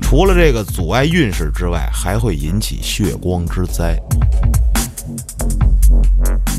[0.00, 3.96] 除了这个阻碍运势之外，还会引起血光之灾。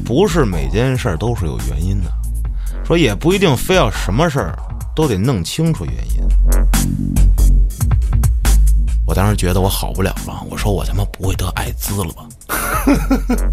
[0.05, 2.11] 不是每件事儿都是有原因的，
[2.85, 4.57] 说也不一定非要什么事儿
[4.95, 6.21] 都得弄清楚原因。
[9.05, 12.25] 我当时觉得我好不了了，我说我他妈不会得艾滋了吧？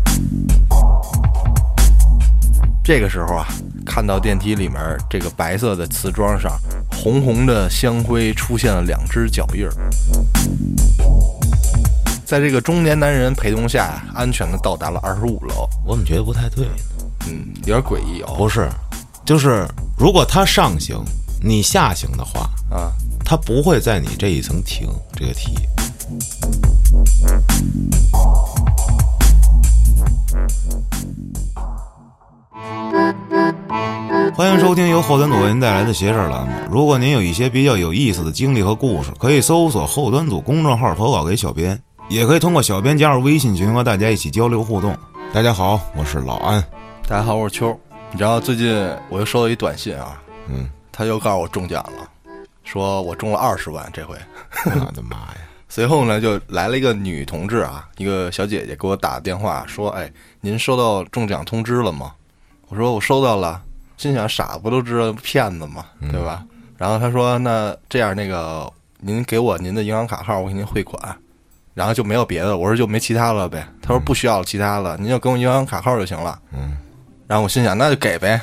[2.84, 3.46] 这个时候啊，
[3.98, 4.78] 看到电梯里面
[5.10, 6.56] 这个白色的瓷砖上，
[6.88, 9.72] 红红的香灰出现了两只脚印儿。
[12.24, 15.68] 在这个中年男人陪同下，安全的到达了二十五楼。
[15.84, 16.74] 我怎么觉得不太对呢？
[17.26, 18.36] 嗯，有点诡异哦。
[18.36, 18.70] 不是，
[19.24, 19.66] 就是
[19.98, 21.02] 如果他上行，
[21.42, 22.92] 你下行的话，啊，
[23.24, 24.86] 他不会在你这一层停
[25.16, 25.58] 这个梯。
[34.34, 36.52] 欢迎收听由后端组为您带来的邪事儿栏目。
[36.70, 44.96] 如果您有一些比较有意思的经历和故事，可以搜索后端组公众号投稿给小编，也可以通过小编加入微信群和大家一起交流互动。
[45.32, 46.62] 大家好，我是老安。
[47.06, 47.78] 大家好，我是秋。
[48.10, 48.74] 你知道最近
[49.08, 52.08] 我又收到一短信啊，嗯，他又告诉我中奖了，
[52.64, 54.16] 说我中了二十万这回。
[54.64, 55.36] 我的妈呀！
[55.68, 62.12] 随后呢，就来了一个女同志啊，一个小姐姐给我打电话说：“哎，您收到中奖通知了吗？”
[62.68, 63.62] 我说：“我收到了。”
[63.98, 66.42] 心想傻不都知道骗子嘛，对吧？
[66.78, 71.14] 然后他说：“那这样，那个您给我您的银行卡号，我给您汇款。”
[71.74, 73.66] 然后就没有别的，我说就没其他了呗。
[73.82, 76.40] 他说不需要其他了，您就给我银行卡号就行了。
[76.52, 76.76] 嗯，
[77.26, 78.40] 然后我心想那就给呗，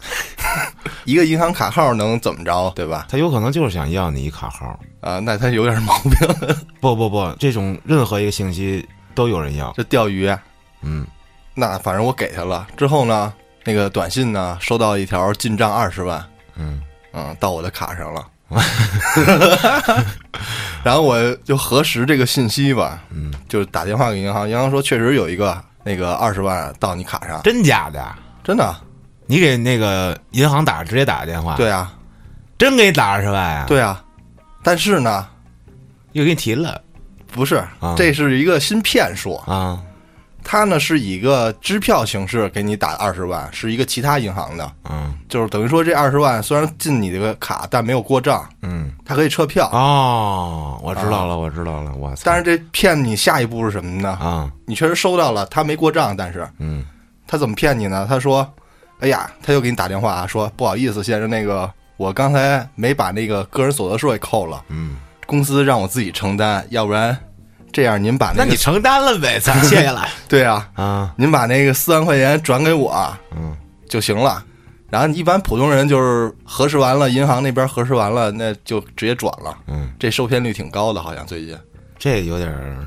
[1.04, 3.06] 一个银行卡号能怎么着，对吧？
[3.10, 4.78] 他有可能就是想要你一卡号。
[5.00, 6.12] 啊，那他有点毛病，
[6.80, 9.72] 不不不，这种任何一个信息都有人要。
[9.76, 10.34] 这钓鱼。
[10.82, 11.06] 嗯，
[11.54, 13.32] 那反正我给他了之后呢，
[13.68, 16.24] 那个短信呢收到一条进账二十万，
[16.56, 16.80] 嗯。
[17.12, 18.26] 嗯，到我的卡上了。
[20.84, 28.14] 然后我就核实这个信息吧，嗯，就打电话给银行，银行说确实有一个那个二十万到你卡上，真假的？
[28.44, 28.76] 真的，
[29.26, 31.92] 你给那个银行打直接打个电话？，对啊，
[32.58, 34.04] 真给你打二十万啊？，对啊，
[34.62, 35.26] 但是呢，
[36.12, 36.80] 又给你提了。
[37.32, 39.82] 不是啊，这是一个新骗术，啊
[40.50, 45.14] 他呢是以一个支票形式给你打二十万，是一个其他银行的，嗯。
[45.28, 48.90] 就是等于说这二十万虽然进你这个卡，但没有过账，嗯。
[49.04, 52.22] 它可以撤票，哦，我知道了，我知道了，我操！
[52.24, 54.08] 但是这骗你下一步是什么呢？
[54.08, 54.50] 啊。
[54.64, 56.82] 你确实收到了，他没过账，但是嗯。
[57.26, 58.06] 他怎么骗你呢？
[58.08, 58.50] 他说
[59.00, 67.14] ：“哎呀，他又给你打电话啊，说不好意思，先生，那个我刚才没把那个个人所得税扣了，嗯，公司让我自己承担，要不然
[67.78, 72.92] 这样您把那个那你承担了呗， 咱，谢谢了对啊，啊您把那个四万块钱转给我
[73.30, 73.56] 嗯
[73.88, 74.44] 就行了。
[74.90, 79.56] 然后一般普通人就是核实完了，银行那边核实完了，那就直接转了。
[79.68, 81.56] 嗯，这受骗率挺高的，好像最近。
[82.00, 82.84] 这有点儿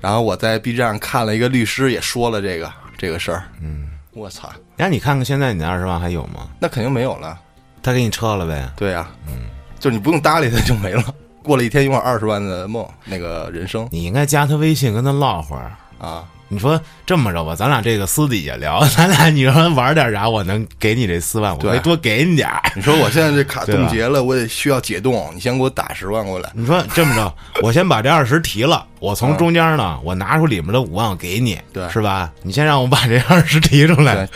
[0.00, 6.46] 然后我在 B 站上看了一个律师也说了这个这个事儿，嗯，我操，那你看看现在你那二十万还有吗？
[6.60, 7.36] 那肯定没有了。
[7.82, 8.70] 他给你撤了呗？
[8.76, 9.34] 对呀、嗯，
[9.80, 11.02] 就是你不用搭理他就没了。
[11.48, 15.72] 过了一天，拥有二十万的梦，那个人生你应该加他微信跟他唠会儿。
[15.98, 22.62] 啊，你说这么着吧，咱俩这个私底下聊， 咱俩你说玩点啥，我能给你这四万，我对可以多给你点儿。
[22.76, 26.48] 你说我现在这卡 冻结了，我得需要解冻，你先给我打十万过来。
[26.54, 32.30] 你说这么着， 我先把这二十提了，我从中间呢，我拿出里面的五万我给你，对是吧？
[32.42, 34.28] 你先让我把这二十提出来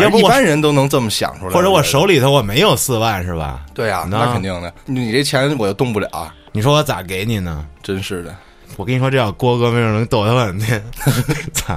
[0.00, 3.60] 要不我一般人都能这么想出来，或者我手里头我没有四万，是吧？
[3.74, 7.66] 对呀、那那肯定的，你这钱我又动不了，你说我咋给你呢？
[7.82, 8.32] 真是的。
[8.76, 10.80] 我跟你说，这要郭哥没准能逗他半天。
[11.52, 11.76] 操，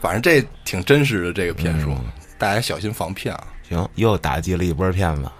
[0.00, 2.04] 反正这挺真实的这个骗术，嗯
[2.38, 3.46] 大家小心防骗啊。
[3.68, 5.30] 行，又打击了一波骗子，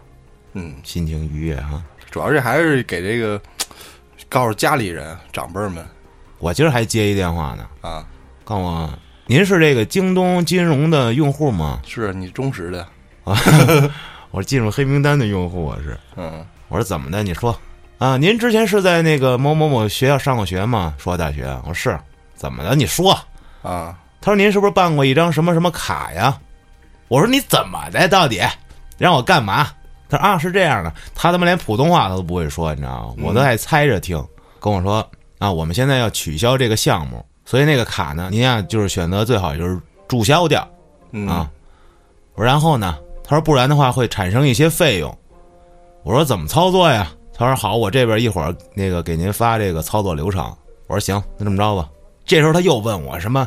[0.53, 1.83] 嗯，心情愉悦哈。
[2.11, 3.41] 主要是还是给这个
[4.29, 5.83] 告诉家里人、长辈们
[6.39, 8.07] 我今儿还接一电话呢，啊，
[8.45, 11.81] 告诉我您是这个京东金融的用户吗？
[11.87, 12.87] 是你忠实的
[13.25, 13.35] 啊，
[14.31, 15.99] 我是进入黑名单的用户，我是。
[16.17, 17.23] 嗯我说怎么的？
[17.23, 17.59] 你说
[17.99, 20.95] 啊，您之前是在那个某某某学校上过学吗？
[20.99, 21.47] 说大学。
[21.67, 21.99] 我说是。
[22.35, 22.75] 怎么了？
[22.75, 23.13] 你说。
[23.63, 26.39] 啊，他说您是不是办过一张什么什么卡呀？
[27.09, 28.07] 我说你怎么的？
[28.09, 28.41] 到底
[28.99, 29.69] 让我干嘛？
[30.09, 33.25] 他说啊，是这样的，他他妈连普通话他都不会说，你知道吗？
[33.25, 34.23] 我都爱猜着听。
[34.61, 35.09] 跟我说
[35.39, 40.69] 啊，我们现在要取消这个项目，所以那个卡呢，您呀就是选择最好就是注销掉
[41.13, 41.51] 嗯啊。
[42.35, 42.99] 我说然后呢？
[43.25, 45.19] 他说不然的话会产生一些费用。
[46.05, 47.11] 我说怎么操作呀？
[47.39, 50.45] 他说好，我这边一会儿那个给您发这个操作流程。
[50.87, 51.89] 我说行，那这么着吧。
[52.25, 53.47] 这时候他又问我什么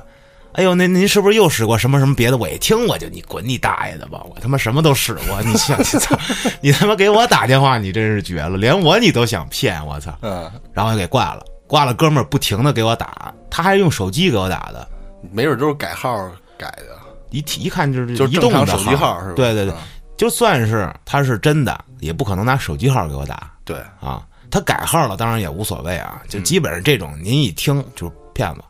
[0.54, 2.38] 哎呦，那您是不是又使过什么什么别的？
[2.38, 4.22] 我一听我就你滚你大爷的吧！
[4.30, 6.18] 我他妈什么都使过，你想你操，
[6.60, 10.12] 你他妈给我打电话，你真是绝了，连我你都想骗，我操！
[10.22, 14.88] 嗯，然后就给挂了，挂了，哥们儿不停的给我打，他还用手机给我打的，
[15.32, 16.98] 没准都是改号改的，
[17.30, 19.34] 一提一看就是就是移动的手机号是吧？
[19.36, 19.78] 对对对嗯，
[20.20, 24.22] 就算是他是真的，也不可能拿手机号给我打对，啊。
[24.52, 28.62] 他改号了，当然也无所谓啊，嗯就基本上这种您一听就是骗子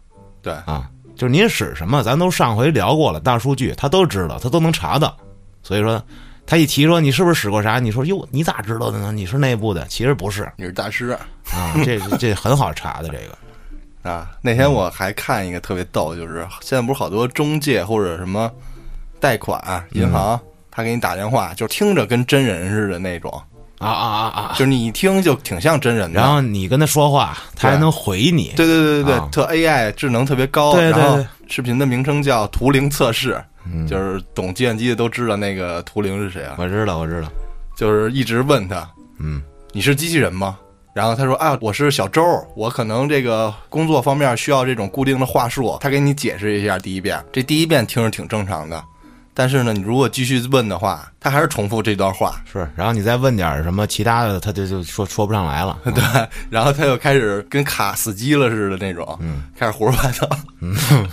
[0.43, 5.17] 对，啊，就是您使什么，咱都上回聊过了，大数据他都知道，他都能查到。
[5.63, 5.99] 所以说，
[6.45, 9.11] 他一提说你是不是使过啥，你说哟，你咋知道的呢？
[9.11, 11.17] 你是内部的，其实不是你是大师
[11.51, 13.37] 啊，这这很好查的这个。
[14.07, 14.31] 啊。
[14.41, 18.51] 那天我还看一个特别逗，就是现在不是好多中介或者什么
[19.17, 19.61] 贷款
[19.91, 20.37] 银行，
[20.71, 23.31] 他给你打电话，就听着跟真人似的那种，
[23.79, 24.51] 啊啊啊啊！
[24.53, 26.19] 就是你一听就挺像真人的。
[26.19, 28.53] 然后你跟他说话，他还能回你。
[28.55, 30.73] 对对对对对，啊特 AI 智能特别高。
[30.73, 36.55] 对对对然后视频的名称叫图灵测试，嗯就是懂计算机的都知道那个图灵是谁啊。
[36.57, 37.27] 我知道，我知道。
[37.75, 38.89] 就是一直问他，
[39.19, 39.41] 嗯，
[39.71, 40.57] 你是机器人吗？
[40.91, 42.21] 然后他说啊，我是小周，
[42.55, 45.77] 我可能这个工作方面需要这种固定的话术。
[45.79, 48.83] 他给你解释一下第一遍，这第一遍听着挺正常的，
[49.39, 52.43] 但是呢，你如果继续问的话，他还是重复这段话。
[52.43, 52.69] 是。
[52.75, 55.79] 然后你再问点什么其他的，他就就说说不上来了。
[55.95, 60.29] 对，然后他又开始跟卡死机了似的那种，嗯，开始胡说八道。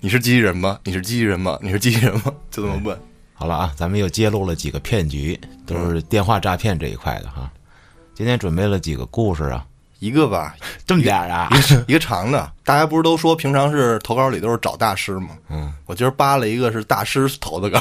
[0.00, 0.80] 你是机器人吗？
[0.82, 1.56] 你是机器人吗？
[1.62, 2.22] 你是机器人吗？
[2.50, 2.98] 就这么问。
[3.34, 7.48] 好了啊，咱们又揭露了几个骗局，都是电话诈骗这一块的哈。
[8.16, 9.64] 今天准备了几个故事啊，
[9.98, 10.54] 一个吧，
[10.86, 11.48] 这么点儿啊？
[11.88, 12.50] 一个长的。
[12.64, 15.28] 大家不是都说平常是投稿里都是找大师吗？
[15.48, 17.78] 嗯，我今儿扒了一个是大师投的稿，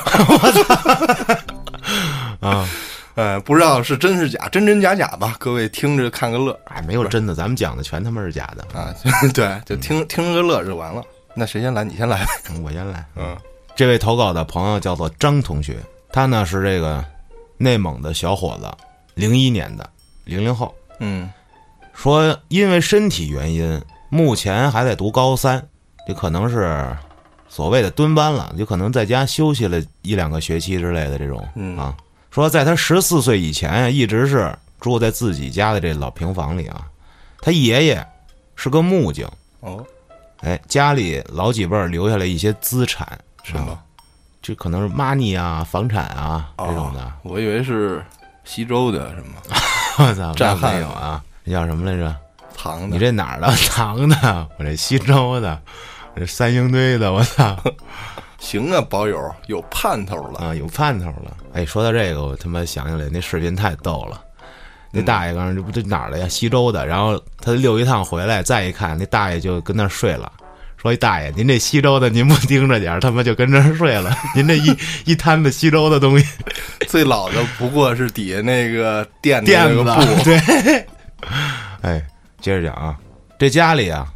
[2.40, 2.68] 啊，
[3.16, 5.36] 呃，不知道是真是假，真真假假吧？
[5.40, 8.80] 各位听着看个乐哎，没有真的，咱们讲的全他妈是假的。
[8.80, 8.94] 啊，
[9.34, 11.04] 对，就听听个乐就完了。
[11.34, 11.84] 那谁先来？
[11.84, 12.26] 你先来。
[12.64, 13.06] 我先来。
[13.16, 13.36] 嗯
[13.76, 15.78] 这位投稿的朋友叫做张同学，
[16.10, 17.04] 他呢是这个
[17.58, 18.72] 内蒙的小伙子，
[19.16, 19.90] 零一年的，
[20.24, 20.74] 零零后。
[21.00, 21.30] 嗯
[21.96, 25.66] 说因为身体原因，目前还在读高三，
[26.06, 26.96] 这可能是
[27.48, 31.96] 所谓的蹲班了，有可能在家休息了一两个学期之类的这种嗯啊。
[32.30, 36.86] 说在他十四岁以前呀，一直是住在自己家的这老平房里啊。
[37.42, 38.06] 他爷爷
[38.56, 39.32] 是个木匠，
[39.62, 39.86] 哦，
[40.42, 43.08] 哎，家里老几辈儿留下来一些资产，
[43.44, 43.80] 什么？
[44.42, 47.02] 这可能是 money 啊、房产啊这种的。
[47.02, 48.04] 哦我以为是
[48.44, 49.42] 西周的什么
[49.98, 51.24] 我操，那战汉没有啊？
[51.46, 52.14] 那叫什么来着？
[52.58, 52.96] 唐的。
[52.96, 53.48] 你这哪儿的？
[53.70, 55.58] 唐的，我这西周的，
[56.14, 57.58] 我这三星堆的，我操
[58.40, 60.40] 行啊，宝友有盼头了。
[60.40, 61.38] 啊，有盼头了。
[61.54, 64.22] 哎，说到这个，我他妈想起来那视频太逗了。
[64.92, 66.28] 那大爷刚才这不这哪儿的呀？
[66.28, 66.86] 西周的。
[66.88, 70.32] 然后他溜一趟回来，再一看，那大爷就跟那儿睡了。
[70.78, 74.16] 说一大爷，您这西周的您不盯着点儿，他妈就跟这儿睡了。
[74.36, 76.26] 您这一一摊子西周的东西，
[76.88, 80.24] 最老的不过是底下那个垫的垫子那个布。
[80.24, 80.88] 对。
[81.82, 82.06] 哎，
[82.40, 82.98] 接着讲啊，
[83.38, 84.08] 这家里啊，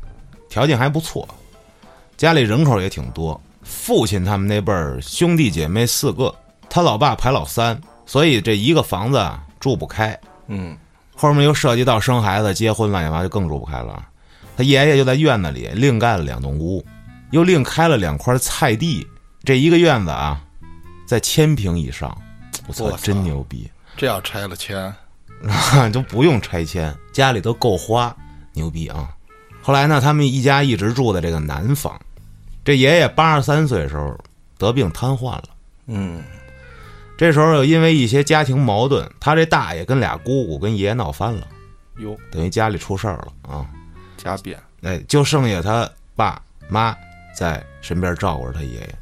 [0.49, 1.27] 条件还不错，
[2.17, 3.39] 家里人口也挺多。
[3.63, 6.33] 父亲他们那辈儿兄弟姐妹四个，
[6.69, 10.17] 他老爸排老三，所以这一个房子啊住不开。
[10.47, 10.75] 嗯
[11.15, 14.07] 后面又涉及到生孩子、结婚乱七八糟，就更住不开了。
[14.55, 16.83] 他爷爷就在院子里另盖了两栋屋，
[17.31, 19.05] 又另开了两块菜地。
[19.43, 20.41] 这一个院子啊，
[21.05, 22.17] 在千平以上，
[22.67, 23.69] 我操我，操真牛逼！
[23.97, 24.93] 这要拆了迁，
[25.93, 28.15] 都不用拆迁，家里都够花，
[28.53, 29.09] 牛逼啊！
[29.61, 31.99] 后来呢，他们一家一直住在这个南方。
[32.63, 34.17] 这爷爷八十三岁的时候
[34.57, 35.43] 得病瘫痪了，
[35.87, 36.21] 嗯
[37.17, 41.47] 这时候又因为一些家庭矛盾，他这大爷跟俩姑姑跟爷爷闹翻了，
[41.97, 43.65] 哟，等于家里出事儿了啊！
[44.17, 46.95] 家变，哎，就剩下他爸妈
[47.35, 48.95] 在身边照顾着他爷爷。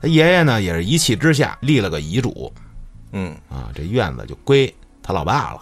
[0.00, 2.52] 他爷爷呢，也是一气之下立了个遗嘱，
[3.12, 4.72] 嗯啊，这院子就归
[5.02, 5.60] 他老爸了。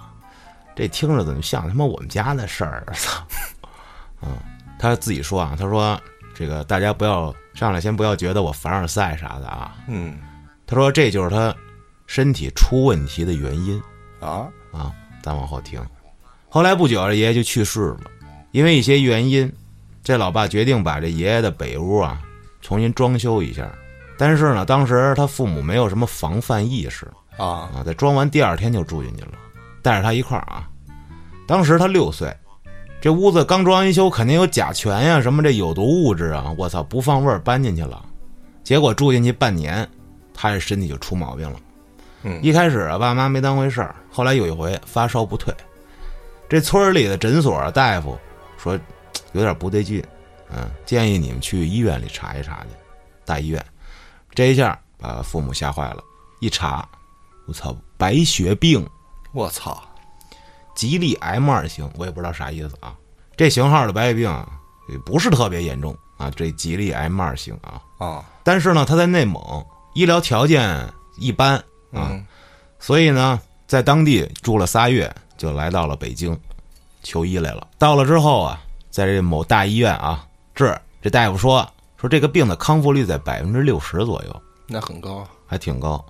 [0.76, 2.86] 这听着怎么像他妈我们家的事儿？
[2.94, 3.20] 操！
[4.20, 4.28] 啊，
[4.78, 6.00] 他自己说啊，他说
[6.34, 9.76] 这个大家不要上来，先不要觉得我凡尔赛啥的啊。
[9.88, 10.18] 嗯
[10.66, 11.54] 他说这就是他
[12.06, 13.82] 身体出问题的原因
[14.20, 14.92] 啊，啊。
[15.22, 15.78] 咱往后听。
[16.48, 18.00] 后来不久，这爷爷就去世了，
[18.52, 19.52] 因为一些原因，
[20.02, 22.22] 这老爸决定把这爷爷的北屋啊
[22.62, 23.70] 重新装修一下。
[24.16, 27.06] 但是呢，当时他父母没有什么防范意识，
[27.40, 29.32] 啊，啊，在装完第二天就住进去了，
[29.82, 30.68] 带着他一块儿啊。
[31.46, 32.34] 当时他六岁，
[33.00, 38.04] 这屋子刚装完修，肯定有甲醛呀、什么这有毒物质啊，我操，不放味儿搬进去了。
[38.62, 39.88] 结果住进去半年，
[40.34, 41.58] 他这身体就出毛病了。
[42.22, 45.52] 嗯一开始啊，爸妈没当回事儿，后来有一回发烧不退，
[46.48, 48.16] 这村儿里的诊所啊大夫
[48.58, 48.78] 说
[49.32, 50.04] 有点不对劲，
[50.50, 52.76] 嗯，建议你们去医院里查一查去，
[53.24, 53.64] 大医院。
[54.34, 56.02] 这一下把父母吓坏了，
[56.40, 56.86] 一查，
[57.50, 58.88] 我操，白血病，
[59.32, 59.82] 我操，
[60.76, 62.94] 吉利 M 二型，我也不知道啥意思啊。
[63.36, 64.48] 这型号的白血病啊，
[64.88, 70.88] 也不是特别严重啊，这吉利 M 二型啊，啊，但是呢，他在内蒙，医疗条件
[71.18, 71.56] 一般
[71.92, 72.24] 啊，嗯
[72.78, 76.38] 所以呢，在当地住了仨月，就来到了北京
[77.02, 77.66] 求医来了。
[77.78, 86.04] 到了之后啊，在这某大医院啊治，这大夫说说这个病的康复率在百分之六十左右，那很高，还挺高，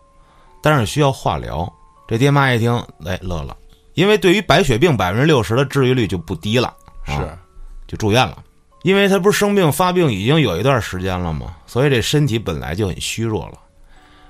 [0.63, 1.71] 但是需要化疗。
[2.07, 2.73] 这爹妈一听，
[3.05, 3.57] 哎，乐了，
[3.95, 6.75] 因为对于白血病百分之六十的治愈率就不低了，
[7.07, 7.39] 啊是，
[7.87, 8.43] 就住院了。
[8.83, 11.55] 因为他不是生病发病已经有一段时间了吗？
[11.67, 13.59] 所以这身体本来就很虚弱了，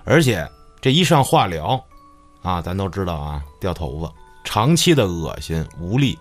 [0.05, 0.47] 而且
[0.81, 1.83] 这一上化疗，
[2.43, 6.19] 啊，咱都知道啊，掉头发，长期的恶心无力，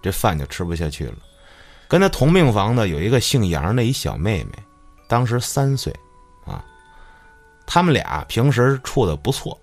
[0.00, 1.16] 这饭就吃不下去了。
[1.88, 4.52] 跟他同病房的有一个姓杨的一小妹妹，
[5.08, 5.98] 当时三岁，啊，
[7.66, 9.58] 他们俩平时处的不错，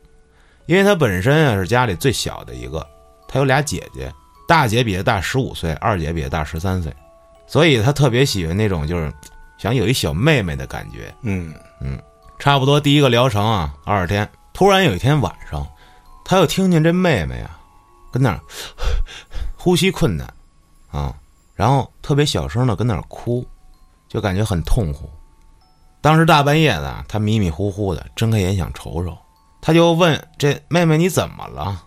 [0.65, 2.85] 因为他本身啊是家里最小的一个，
[3.27, 4.11] 他有俩姐姐，
[4.47, 6.93] 大姐比他大十五岁，二姐比他大十三岁。
[7.47, 9.11] 所以他特别喜欢那种就是
[9.57, 11.13] 想有一小妹妹的感觉。
[11.23, 11.99] 嗯嗯
[12.37, 15.67] 差不多第一个疗程啊，二十天，突然有一天晚上，
[16.23, 17.59] 他又听见这妹妹啊，
[18.11, 18.39] 跟那儿
[19.57, 20.31] 呼吸困难
[20.91, 21.13] 啊，
[21.55, 23.45] 然后特别小声的跟那儿哭，
[24.07, 25.09] 就感觉很痛苦。
[26.01, 29.17] 当时大半夜的，他迷迷糊糊的睁开眼想瞅瞅，
[29.61, 31.83] 他就问这妹妹你怎么了？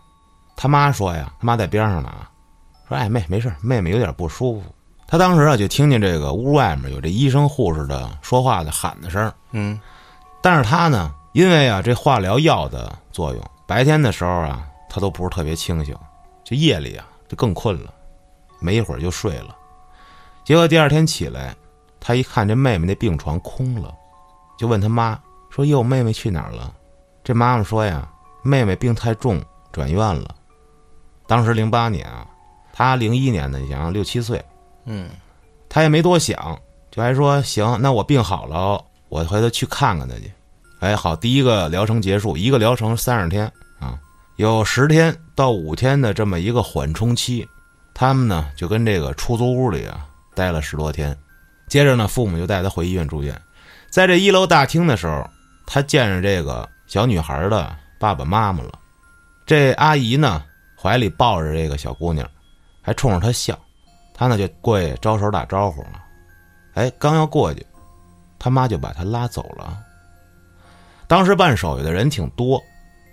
[0.56, 2.30] 他妈说呀，他妈在边上呢啊，
[2.88, 4.66] 说哎妹没事，妹妹有点不舒服。
[5.06, 9.80] 他当时啊就听见这个屋外面有这医生护士的说话的喊的声儿，嗯
[10.42, 15.96] 但是他呢，因为啊这化疗药的作用，白天的时候啊他都不是特别清醒，
[16.44, 17.92] 这夜里啊就更困了，
[18.60, 19.56] 没一会儿就睡了。
[20.44, 21.54] 结果第二天起来，
[22.00, 23.94] 他一看这妹妹那病床空了，
[24.58, 25.18] 就问他妈
[25.50, 26.72] 说：“哟，妹妹去哪儿了？”
[27.24, 28.08] 这妈妈说呀
[28.42, 30.34] ：“妹妹病太重，转院了。”
[31.26, 32.26] 当时零八年啊，
[32.72, 34.44] 他零一年的，你想想六七岁，
[34.84, 35.08] 嗯
[35.68, 36.58] 他也没多想，
[36.90, 40.30] 就还说行，那我病好了，我回头去看看他去。
[40.80, 43.98] 哎，好，第一个疗程结束，一个疗程三十天啊，
[44.36, 47.48] 有十天到五天的这么一个缓冲期，
[47.94, 51.16] 他们呢就跟这个出租屋里啊待了十多天，
[51.68, 53.40] 接着呢父母就带他回医院住院，
[53.92, 55.28] 在这一楼大厅的时候，
[55.66, 58.72] 他见着这个小女孩的爸爸妈妈了，
[59.44, 60.42] 这阿姨呢
[60.80, 62.26] 怀里抱着这个小姑娘，
[62.80, 63.54] 还冲着她笑。
[64.14, 66.02] 他呢就过去招手打招呼了，
[66.72, 67.66] 哎，刚要过去，
[68.38, 69.78] 他妈就把他拉走了。
[71.06, 72.62] 当时办手续的人挺多，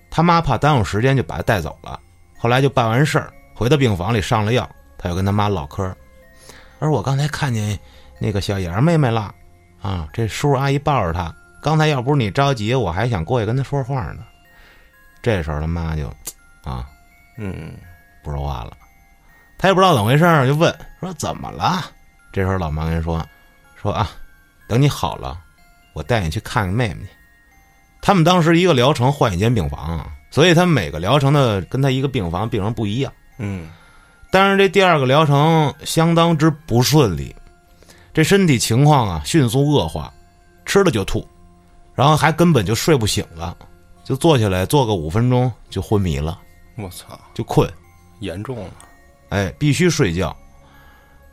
[0.10, 2.00] 他妈怕耽误时间，就把他带走了。
[2.38, 5.94] 后来就办完事儿，回到病房里上了药，他又跟他妈唠嗑。
[6.80, 7.78] 而我刚才看见
[8.18, 9.36] 那个小杨妹妹了，
[9.82, 11.34] 啊，这叔叔阿姨抱着他。
[11.62, 14.24] 刚才要不是你着急，我还想过去跟他说话呢。
[15.22, 16.08] 这时候他妈就，
[16.64, 16.88] 啊，
[17.38, 17.74] 嗯
[18.24, 18.72] 不说话了。
[19.58, 21.84] 他也不知道怎么回事儿，就问说怎么了？
[22.32, 23.22] 这时候老妈跟说
[23.76, 24.10] 说啊，
[24.68, 25.38] 等你好了，
[25.94, 27.10] 我带你去看看妹妹去。
[28.02, 33.12] 他们当时一个疗程换一间病房啊，所以他每个疗程的跟他一个病房病人不一样。
[33.38, 33.70] 嗯
[34.32, 37.36] 但是这第二个疗程相当之不顺利，
[38.14, 40.12] 这身体情况啊迅速恶化，
[40.66, 41.28] 吃了就吐，
[41.94, 43.56] 然后还根本就睡不醒了，
[44.04, 46.40] 就坐起来坐个五分钟就昏迷了，
[46.76, 47.70] 我操，就困。
[48.20, 48.72] 严重了，
[49.30, 50.36] 哎，必须睡觉。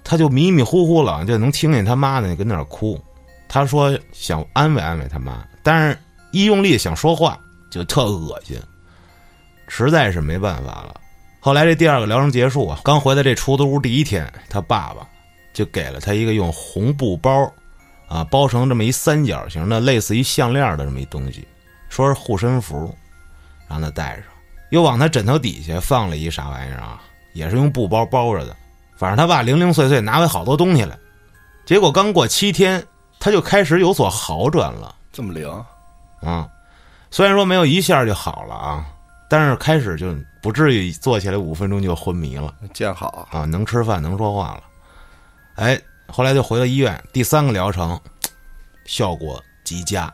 [0.04, 2.96] 他就迷迷糊糊了，就能听见他妈呢跟那儿哭。
[3.48, 5.98] 他说想安慰安慰他妈，但是
[6.30, 7.36] 一用力想说话
[7.72, 8.56] 就特恶心，
[9.66, 11.00] 实在是没办法了。
[11.40, 15.04] 后来这第二个疗程结束啊，刚回到这出租屋第一天，他爸爸
[15.56, 17.50] 就给了他一个用红布包，
[18.08, 21.48] 啊包成这么一三角形的，类似于项链的这么一东西，
[21.88, 22.94] 说是护身符，
[23.66, 24.24] 让他带上。
[24.68, 27.00] 又往他枕头底下放了一啥玩意儿啊，
[27.32, 28.54] 也是用布包包着的。
[28.98, 30.94] 反正他爸零零碎碎拿回好多东西来，
[31.64, 32.86] 结果刚过七天，
[33.18, 35.50] 他就开始有所好转了这么灵，
[36.20, 36.46] 啊。
[37.10, 38.84] 虽然说没有一下就好了啊，
[39.30, 44.62] 但是开始就不至于坐起来五分钟就昏迷了见好，啊，能吃饭能说话了。
[45.56, 47.98] 哎，后来就回到医院，第三个疗程
[48.84, 50.04] 效果极佳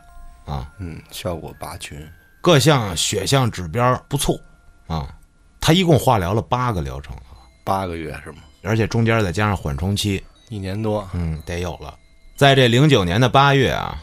[0.45, 2.05] 啊，嗯，效果拔群，
[2.41, 4.39] 各项血项指标不错
[4.87, 5.13] 啊。
[5.59, 7.15] 他一共化疗了八个疗程，
[7.63, 8.39] 八个月是吗？
[8.63, 11.97] 而且中间再加上缓冲期，一年多，嗯，得有了。
[12.35, 14.01] 在这零九年的八月啊，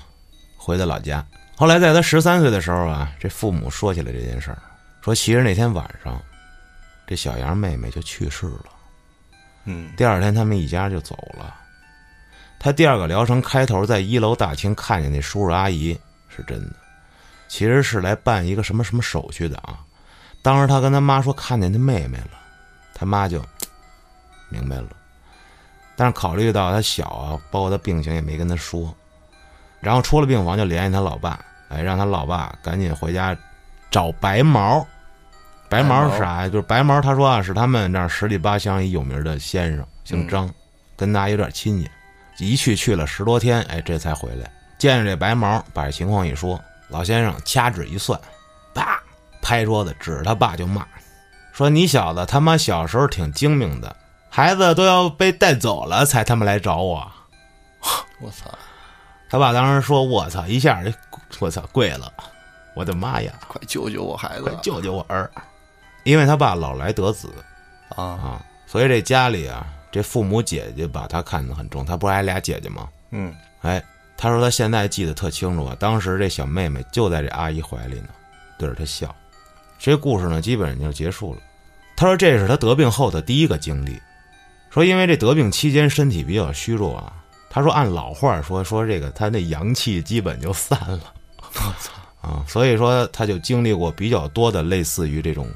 [0.57, 1.27] 回到老家。
[1.57, 4.59] 后来在他十三岁的时候啊，这父母说起来这件事儿，
[5.03, 6.19] 说其实那天晚上，
[7.07, 8.67] 这小杨妹妹就去世了。
[9.65, 11.55] 嗯第二天他们一家就走了。
[12.59, 15.99] 他第二个疗程开头在一楼大厅看见那叔叔阿姨
[16.29, 16.77] 是真的，
[17.49, 19.81] 其实是来办一个什么什么手续的啊。
[20.43, 22.39] 当时他跟他妈说看见他妹妹了，
[22.95, 23.45] 他妈就
[24.49, 24.89] 明白了。
[25.97, 28.95] 但是考虑到他小啊，包括他病情也没跟他说，
[29.81, 33.37] 然后出了病房就联系他老爸，哎，让他老爸赶紧回家
[33.91, 34.87] 找白毛。
[35.71, 36.49] 白毛是啥呀？
[36.49, 40.53] 就是白毛，他说啊，是他们那十里八乡一有名的先生，姓张，
[40.97, 41.89] 跟他有点亲戚。
[42.39, 44.51] 一去去了十多天，哎，这才回来。
[44.79, 48.19] 见着这白毛，把这情况一说，老先生掐指一算，
[48.75, 49.01] 啪，
[49.41, 50.85] 拍桌子指着他爸就骂，
[51.53, 53.95] 说：“你小子他妈小时候挺精明的，
[54.29, 57.07] 孩子都要被带走了才他妈来找我。”
[58.21, 58.51] 我操！
[59.29, 60.91] 他爸当时说：“我操！”一下就
[61.39, 62.13] 我操跪了，
[62.75, 63.33] 我的妈呀！
[63.47, 64.43] 快救救我孩子！
[64.43, 65.31] 快救救我儿！
[66.05, 67.29] 因为他爸老来得子
[67.91, 69.67] 啊啊，所以这家里啊。
[69.93, 72.89] 这父母姐姐把他看得很重，他不是还俩姐姐吗？
[73.11, 73.83] 嗯，哎，
[74.17, 78.11] 他说他现在记得特清楚啊，当时这小妹妹就在这阿姨怀里呢，
[78.57, 79.13] 对着他笑。
[79.81, 81.41] 这故事呢，基本上就结束了。
[81.97, 84.01] 他说这是他得病后的第一个经历，
[84.71, 87.13] 说因为这得病期间身体比较虚弱啊，
[87.51, 95.49] 他说按老话说说这个他那阳气基本就散了， 我操啊，所以说他就经历过比较多的类似于这种，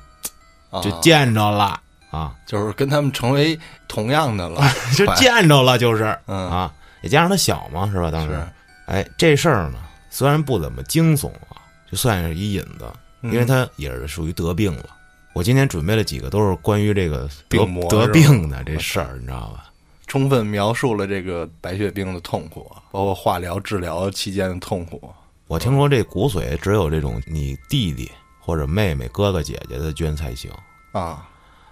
[0.82, 1.80] 就见着了。
[2.10, 4.62] 啊，就是跟他们成为同样的了，
[4.96, 8.08] 就见着了，就是嗯啊，也加上他小嘛，是吧？
[8.08, 8.46] 当时，是
[8.86, 9.78] 哎，这事儿呢，
[10.10, 11.58] 虽然不怎么惊悚啊，
[11.90, 12.86] 就算是一引子，
[13.22, 14.84] 因为他也是属于得病了。
[15.32, 19.72] 我今天准备了几个，都是关于这个得得病的这事儿，你知道吧？
[20.06, 25.12] 充分描述了这个白血病的痛苦，包括化疗治疗期间的痛苦。
[25.48, 28.08] 我听说这骨髓只有这种你弟弟
[28.44, 30.50] 或者妹妹、哥哥姐姐的捐才行
[30.92, 31.26] 啊。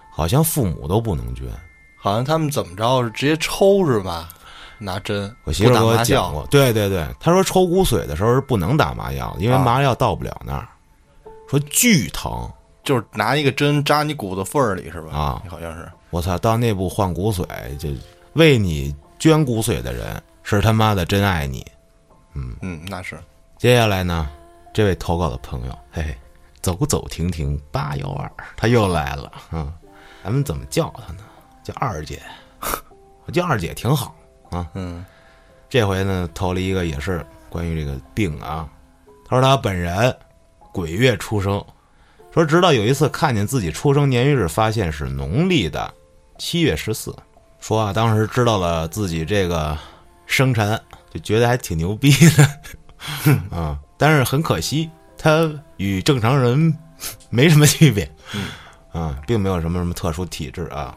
[0.09, 1.47] 好像父母都不能捐，
[1.97, 4.29] 好像他们怎么着是直接抽是吧？
[4.79, 6.45] 拿针，我媳妇给我讲过。
[6.47, 10.67] 对对对，他说抽骨髓的时候是不能打麻药，因为麻药到不了那儿，
[11.47, 12.51] 说巨疼，
[12.83, 15.15] 就是拿一个针扎你骨头缝儿里是吧？
[15.15, 15.89] 啊，好像是。
[16.09, 17.45] 我操，到内部换骨髓，
[17.77, 17.89] 就
[18.33, 21.65] 为你捐骨髓的人是他妈的真爱你。
[22.33, 23.17] 嗯嗯，那是。
[23.57, 24.29] 接下来呢，
[24.73, 26.17] 这位投稿的朋友，嘿嘿，
[26.63, 29.71] 走走停停八幺二，他又来了，嗯。
[30.23, 31.19] 咱们怎么叫他呢？
[31.65, 32.21] 叫二姐，
[33.27, 34.15] 我叫二姐挺好
[34.49, 34.65] 啊。
[34.73, 35.03] 嗯，
[35.67, 38.69] 这回呢，投了一个也是关于这个病啊。
[39.27, 40.15] 他说他本人
[40.71, 41.61] 鬼月出生，
[42.33, 45.93] 说直到有一次看见自己出生年月日，发现是农历的
[46.37, 47.13] 七月十四。
[47.59, 49.77] 说啊，当时知道了自己这个
[50.25, 50.79] 生辰，
[51.13, 53.77] 就觉得还挺牛逼的 啊。
[53.97, 54.89] 但是很可惜，
[55.23, 56.77] 他与正常人
[57.31, 58.09] 没什么区别。
[58.35, 58.49] 嗯。
[58.91, 60.95] 啊，并没有什么什么特殊体质啊，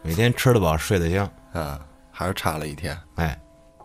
[0.00, 1.78] 每天吃得饱，睡得香啊，
[2.10, 2.98] 还是差了一天。
[3.16, 3.38] 哎，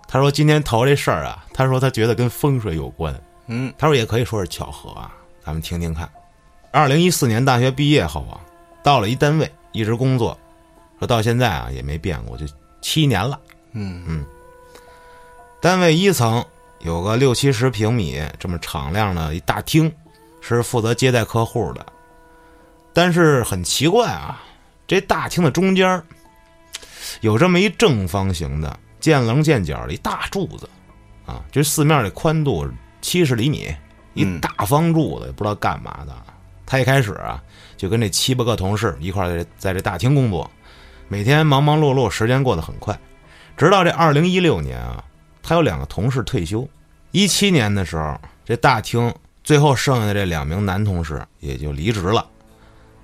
[0.07, 3.13] 他说今天投这事儿啊，他说他觉得跟风水有关。
[3.47, 5.13] 嗯，他说也可以说是巧合啊，
[5.43, 6.09] 咱们听听看。
[6.71, 8.39] 二零一四年大学毕业后啊，
[8.81, 10.39] 到了一单位一直工作，
[10.99, 12.45] 说到现在啊也没变过，就
[12.79, 13.37] 七年了。
[13.73, 14.25] 嗯嗯，
[15.61, 16.45] 单位一层
[16.83, 19.91] 有个六七十平米这么敞亮的一大厅，
[20.41, 21.85] 是负责接待客户的。
[22.93, 24.41] 但是很奇怪啊，
[24.87, 26.01] 这大厅的中间
[27.21, 30.67] 有这么一正方形的见棱见角的一大柱子，
[31.25, 32.67] 啊，这四面的宽度
[32.99, 33.73] 七十厘米，
[34.13, 36.15] 一大方柱子，也不知道干嘛的。
[36.65, 37.41] 他一开始啊，
[37.77, 40.49] 就跟这七八个同事一块在在这大厅工作，
[41.07, 42.97] 每天忙忙碌碌，时间过得很快。
[43.55, 45.03] 直到这二零一六年啊，
[45.41, 46.67] 他有两个同事退休，
[47.11, 52.25] 一七年的时候，这大厅最后剩下的这两名男同事也就离职了。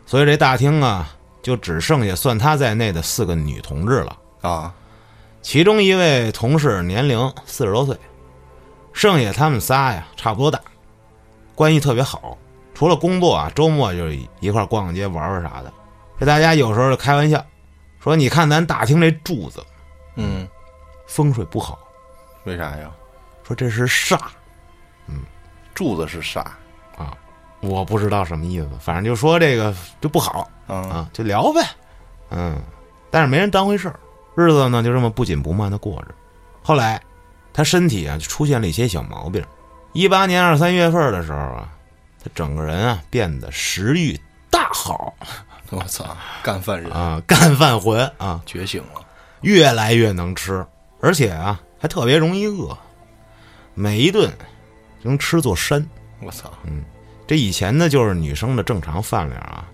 [0.05, 1.09] 所以这大厅啊，
[1.41, 4.73] 就只剩下算他在内的四个女同志了啊。
[5.41, 7.97] 其中一位同事年龄四十多岁，
[8.93, 10.59] 剩下他们仨呀差不多大，
[11.55, 12.37] 关系特别好。
[12.73, 15.73] 除了工作啊，周末就一块逛逛街、玩玩啥的。
[16.19, 17.43] 这大家有时候就开玩笑，
[17.99, 19.63] 说你看咱大厅这柱子，
[20.15, 20.47] 嗯，
[21.07, 21.79] 风水不好，
[22.47, 22.89] 为啥呀？
[23.43, 24.17] 说这是煞，
[25.07, 25.21] 嗯，
[25.75, 26.39] 柱子是煞
[26.97, 27.11] 啊。
[27.59, 31.61] 我不知道什么意思，反正就说这个就不好啊，就聊呗，
[32.29, 32.57] 嗯，
[33.11, 33.99] 但是没人当回事儿，
[34.35, 36.15] 日子呢就这么不紧不慢的过着。
[36.63, 37.01] 后来，
[37.51, 39.43] 他身体啊就出现了一些小毛病。
[39.91, 41.69] 一八年二三月份的时候啊，
[42.23, 44.17] 他整个人啊变得食欲
[44.49, 45.13] 大好。
[45.69, 49.01] 我操，干饭人啊，干饭魂啊，觉醒了，
[49.41, 50.65] 越来越能吃，
[51.01, 52.77] 而且啊还特别容易饿，
[53.73, 54.31] 每一顿
[55.01, 55.85] 能吃座山。
[56.21, 56.83] 我操，嗯。
[57.27, 59.67] 这以前呢，就是女生的正常饭量啊，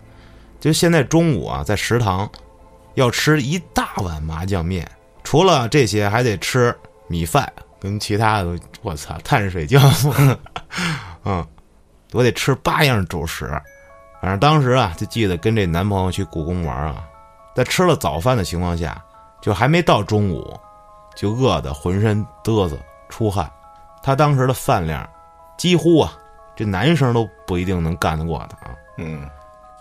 [0.59, 2.27] 就现在中午啊，在食堂
[2.95, 4.89] 要吃一大碗麻酱面，
[5.23, 6.75] 除了这些，还得吃
[7.07, 10.11] 米饭跟其他的都，我操，碳水酵素，
[11.25, 11.45] 嗯，
[12.11, 13.45] 我得吃八样主食。
[14.19, 17.03] 反正当时啊，就记得跟这男朋友去故宫玩啊，
[17.55, 18.99] 在吃了早饭的情况下，
[19.43, 20.59] 就还没到中午，
[21.15, 22.77] 就饿得浑身嘚瑟
[23.09, 23.51] 出汗。
[24.01, 25.07] 他当时的饭量，
[25.57, 26.13] 几乎啊，
[26.55, 28.75] 这男生都不一定能干得过他啊。
[28.97, 29.29] 嗯，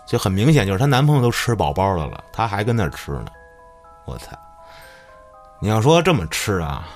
[0.05, 3.25] 就很明显，就是她男朋友都吃饱饱的了，她还跟那儿吃呢。
[4.05, 4.31] 我操！
[5.59, 6.87] 你要说这么吃啊，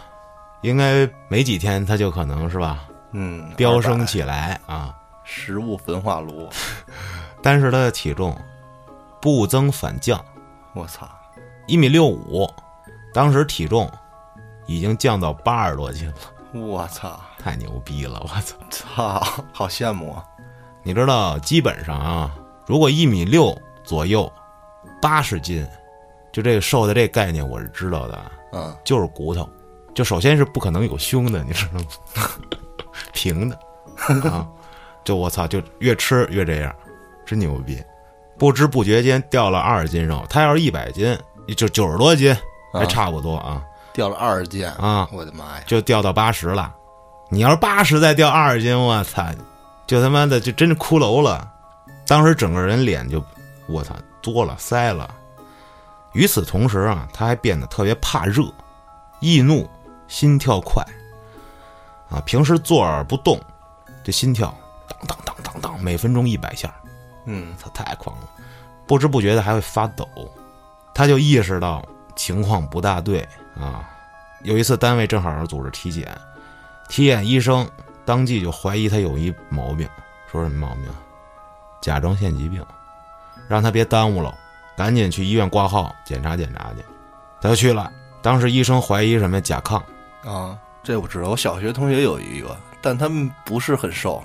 [0.62, 4.94] 应该没几天她就可能是吧，嗯，飙升起来啊。
[5.24, 6.50] 食物焚化炉，
[7.44, 8.38] 但是她的体重
[9.22, 10.24] 不增反降，
[10.74, 11.08] 我操，
[11.66, 12.50] 一米六五，
[13.14, 13.92] 当时体重
[14.68, 16.14] 已经降到八十多斤了，
[16.54, 18.22] 我操，太牛逼了！
[18.22, 18.56] 我操！
[18.70, 20.24] 操，好羡慕啊！
[20.84, 24.32] 你知道，基本上啊，如果一米六左右，
[25.02, 25.66] 八十斤，
[26.32, 29.50] 就这个瘦的这概念我是知道的啊，嗯，就是骨头，
[29.96, 31.86] 就首先是不可能有胸的，你知道吗？
[33.14, 33.60] 平的
[34.30, 34.48] 啊，
[35.04, 36.76] 就我操，就越吃越这样，
[37.26, 37.82] 真牛逼！
[38.38, 41.18] 不知不觉间掉了二十斤肉，他要是一百斤，
[41.56, 42.36] 就九十多斤，
[42.74, 43.64] 还差不多啊
[43.98, 45.64] 掉了二十斤，啊，我的妈呀！
[45.66, 46.72] 就掉到八十了。
[47.30, 49.26] 你要是八十再掉二十斤，我操，
[49.88, 51.52] 就他妈的就真是骷髅了。
[52.06, 53.20] 当时整个人脸就，
[53.66, 55.10] 我操，多了塞了。
[56.14, 58.44] 与此同时啊，他还变得特别怕热，
[59.20, 59.68] 易怒，
[60.08, 60.86] 心跳快。
[62.12, 63.42] 啊，平时坐而不动，
[64.04, 64.56] 这心跳
[64.88, 66.72] 当当当当当，每分钟一百下，
[67.26, 68.30] 嗯，他太狂了，
[68.86, 70.08] 不知不觉的还会发抖。
[70.94, 71.84] 他就意识到
[72.16, 73.28] 情况不大对
[73.60, 73.90] 啊。
[74.44, 76.16] 有一次单位正好组织体检，
[76.90, 77.68] 体检医生
[78.06, 79.88] 当即就怀疑他有一毛病，
[80.32, 80.86] 说什么毛病？
[81.82, 82.64] 甲状腺疾病，
[83.48, 84.34] 让他别耽误了，
[84.76, 86.86] 赶紧去医院挂号检查检查去。
[87.40, 87.92] 他就去了，
[88.22, 89.82] 当时医生怀疑什么甲亢，
[90.24, 94.24] 啊，这我知道，我小学同学有一个，但他们不是很瘦。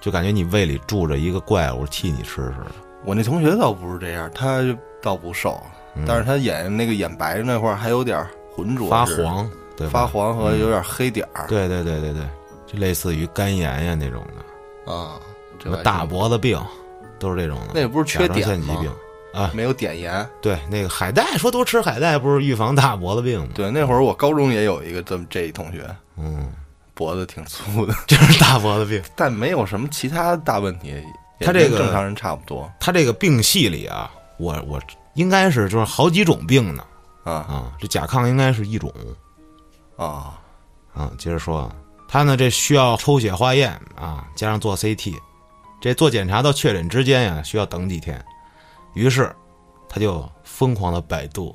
[0.00, 2.72] 就感觉你胃里住着一个怪物替你吃似的。
[3.04, 4.60] 我那同学倒不是这样，他
[5.00, 5.62] 倒不瘦，
[5.94, 10.00] 嗯但是他眼那个眼白那块儿还有点浑浊，发黄，对吧？
[10.00, 11.46] 发黄和有点黑点儿。
[11.46, 12.22] 对对对对对，
[12.66, 14.22] 就类似于肝炎呀那种
[14.86, 15.20] 的，啊，
[15.58, 16.60] 这什么大脖子病，
[17.18, 17.68] 都是这种的。
[17.74, 18.46] 那不是缺碘吗？
[18.46, 18.92] 腺疾病
[19.32, 20.28] 啊，没有碘盐。
[20.40, 23.48] 对，那个海带说多吃海带不是预防大脖子病吗？
[23.54, 25.88] 对，那会儿我高中也有一个这么这一同学，
[26.18, 26.52] 嗯，
[26.92, 29.02] 脖子挺粗的， 就是大脖子病。
[29.16, 31.02] 但没有什么其他大问题，
[31.40, 34.78] 他这个正常人差不多他这个病系里啊，我我
[35.14, 36.84] 应该是就是好几种病呢
[37.24, 38.92] 啊啊，这甲亢应该是一种
[39.96, 40.38] 啊
[40.94, 41.10] 啊。
[41.18, 41.70] 接着说，
[42.08, 45.14] 他呢这需要抽血化验啊，加上做 CT，
[45.80, 48.22] 这做检查到确诊之间呀，需要等几天。
[48.94, 49.34] 于是
[49.88, 51.54] 他就疯狂的百度，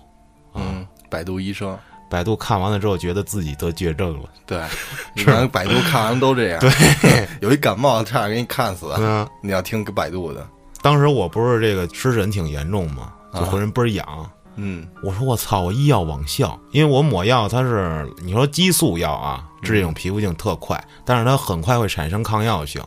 [0.54, 1.78] 嗯，百度医生，
[2.10, 4.30] 百度看完了之后，觉得自己得绝症了。
[4.46, 4.64] 对，
[5.14, 10.48] 你看百度看完都这样，对，有一感冒差点给你看死，嗯，你要听百度的，
[10.82, 14.32] 当时我不是这个湿疹挺严重嘛，就浑身倍儿痒。
[14.58, 22.82] 嗯我说我操，我医药网效，因为我抹药它是你说激素药啊，治这种皮肤病特快，但是它很快会产生抗药性，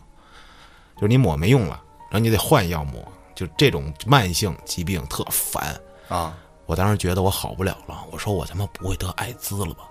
[0.96, 1.80] 就是你抹没用了，
[2.10, 5.80] 然后你得换药抹，就这种慢性疾病特烦。
[6.08, 6.34] 啊，
[6.66, 9.84] 我当时觉得我好不了了，我说我他妈不会得艾滋了吧？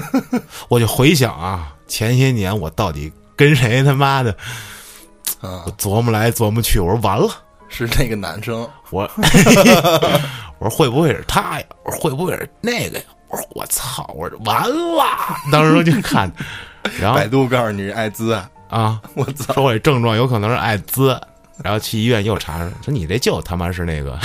[0.68, 4.32] 我就回想啊，前些年我到底跟谁他妈的，
[5.42, 7.28] 啊我，琢磨来琢磨去，我说完了。
[7.72, 9.10] 是那个男生， 我
[10.58, 11.66] 我说会不会是他呀？
[11.84, 13.04] 我说会不会是那个呀？
[13.28, 14.14] 我说我操！
[14.14, 15.04] 我说完了，
[15.50, 16.30] 当时就看，
[17.00, 21.18] 然后百度告诉你是艾滋，啊，我操，说我这症状有可能是艾滋，
[21.64, 24.18] 然后去医院又查，说你这就他妈是那个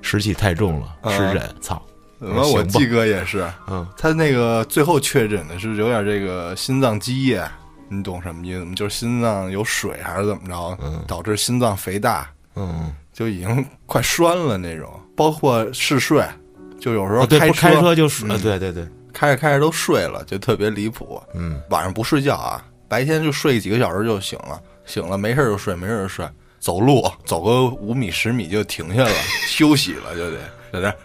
[0.00, 1.80] 湿气太重了，啊湿疹，操！
[2.18, 7.44] 然后我季哥也是，嗯，他那个最后确诊的是有点这个心脏积液，
[7.92, 8.74] 你懂什么意思吗？
[8.74, 14.88] 就是心脏有水还是怎么着，嗯导致心脏肥大，嗯， 就已经快栓了那种。
[15.14, 16.24] 包括嗜睡，
[16.80, 21.22] 就有时候哦对，不开开车就是，嗯呃对对对，开着开着都睡了，就特别离谱。
[21.34, 26.26] 嗯，晚上不睡觉啊，白天就睡几个小时就醒了，醒了没事就睡，没事就睡。
[26.58, 29.10] 走路走个五米十米就停下了，
[29.48, 30.38] 休息了就得
[30.72, 30.96] 在那儿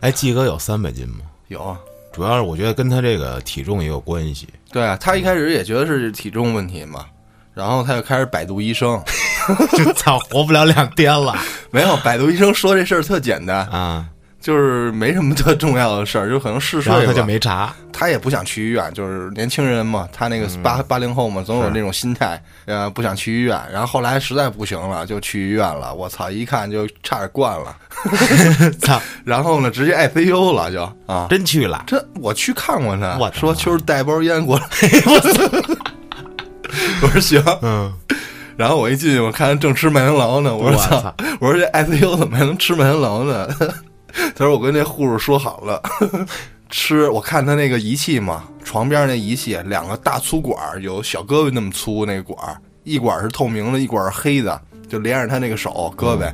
[0.00, 1.18] 哎，季哥有三百斤吗？
[1.48, 1.78] 有啊。
[2.12, 4.48] 主要是我觉得跟他这个体重也有关系。
[4.72, 7.06] 对啊，他一开始也觉得是体重问题嘛，
[7.54, 9.02] 然后他就开始百度医生，
[9.76, 11.36] 就操，活不了两天了。
[11.70, 14.06] 没有百度医生说这事儿特简单，啊！
[14.48, 16.96] 就是没什么特重要的事儿，就可能嗜睡吧。
[16.96, 23.60] 然后他就没查，他也不想去医院，就是年轻人嘛，他那个八八零后嘛，总有那种心态，呃，不想去医院。
[23.70, 25.94] 然后后来实在不行了，就去医院了。
[25.94, 27.76] 我操，一看就差点灌了，
[28.80, 34.64] 操， 然后呢，直接 ICU 了，就啊，真去了，这我去看过他，我说秋儿带包烟过来，
[37.02, 37.92] 我说行，嗯，
[38.56, 43.46] 然后我一进去，我看他正吃麦当劳呢，我说操，我说这 ICU 怎么还能吃麦当劳呢？
[44.34, 45.82] 他说我跟那护士说好了，
[46.70, 47.08] 吃。
[47.10, 56.32] 我看他那个仪器嘛，床边那仪器，两个大粗管，有小胳膊那么粗那个管儿，一管是透明的，一管是黑的，就连着他那个手胳膊。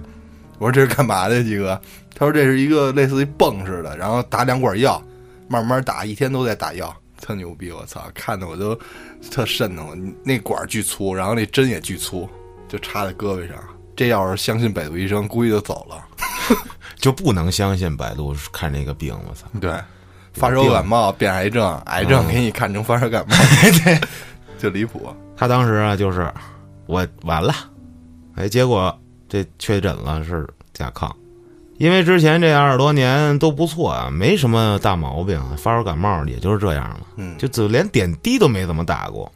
[0.59, 1.81] 我说这是干嘛的，鸡哥？
[2.17, 5.03] 他说这是一个类似于泵似的，然后打两管药，
[5.49, 7.73] 慢慢打，一天都在打药，特牛逼！
[7.73, 8.79] 我操，看的我都
[9.31, 9.99] 特瘆得慌。
[10.23, 12.29] 那管巨粗，然后那针也巨粗，
[12.69, 13.57] 就插在胳膊上。
[13.97, 16.07] 这要是相信百度医生，估计就走了。
[16.97, 19.73] 就不能相信百度看这个病，我操，对，
[20.33, 23.37] 发烧感冒变癌症，癌症给你看成发烧感冒，
[23.85, 24.01] 对，
[24.59, 25.15] 就离谱。
[25.37, 26.33] 他当时啊，就是
[26.87, 27.53] 我完了，
[28.37, 28.97] 哎，结果
[29.29, 31.11] 这确诊了是甲亢，
[31.79, 39.31] 因为之前这二十多年都不错啊，没什么大毛病，发烧感冒也就是这样了，嗯，就就连点滴都没怎么打过，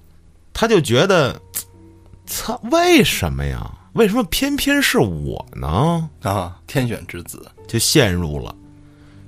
[0.55, 1.38] 他就觉得，
[2.27, 3.71] 操，为什么呀？
[3.94, 6.09] 为什么偏偏是我呢？
[6.22, 8.55] 啊，天选之子，就陷入了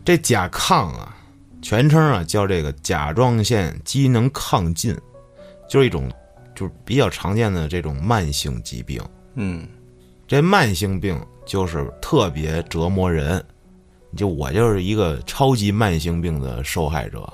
[0.05, 1.17] 这甲亢啊，
[1.61, 4.97] 全称啊叫这个甲状腺机能亢进，
[5.69, 6.11] 就是一种
[6.55, 9.03] 就是比较常见的这种慢性疾病。
[9.35, 9.67] 嗯
[10.27, 13.45] 这慢性病就是特别折磨人，
[14.17, 17.29] 就我就是一个超级慢性病的受害者，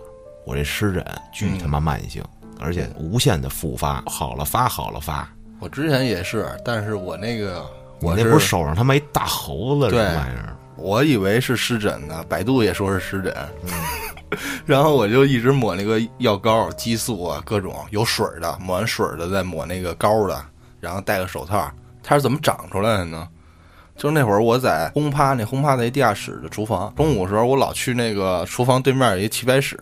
[0.46, 2.24] 我这湿疹巨他妈慢性，
[2.58, 5.30] 而且无限的复发，好了发好了发。
[5.60, 7.64] 我之前也是，但是我那个
[8.00, 10.56] 我那不是手上他妈一大猴子什对么玩意儿？
[10.76, 13.34] 我以为是湿疹呢，百度也说是湿疹，
[14.66, 20.44] 然后我就一直抹那个药膏、激素啊，各种有水儿的，抹完水儿的再抹那个膏的，
[20.80, 21.70] 然后戴个手套。
[22.02, 23.26] 它是怎么长出来的呢？
[23.96, 29.78] 就是那会儿我在轰趴，那轰趴在地下室的厨房，中午的时候我老去那个厨房对面有一棋牌室，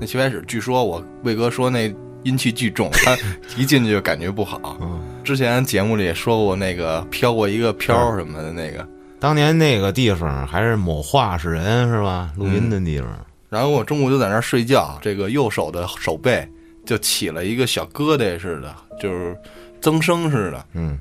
[0.00, 3.16] 那棋牌室据说我魏哥说那阴气巨重，他
[3.56, 4.76] 一进去就感觉不好。
[5.22, 8.86] 之前节目里也说过那个飘过一个飘什么的那个，
[9.20, 12.30] 当年那个地方还是某画室人是吧？
[12.36, 13.08] 录音的地方。
[13.48, 16.46] 然后我中午就在那儿睡觉，这个右手的手背
[16.84, 19.36] 就起了一个小疙瘩似的，就是
[19.80, 20.64] 增生似的。
[20.72, 20.98] 嗯，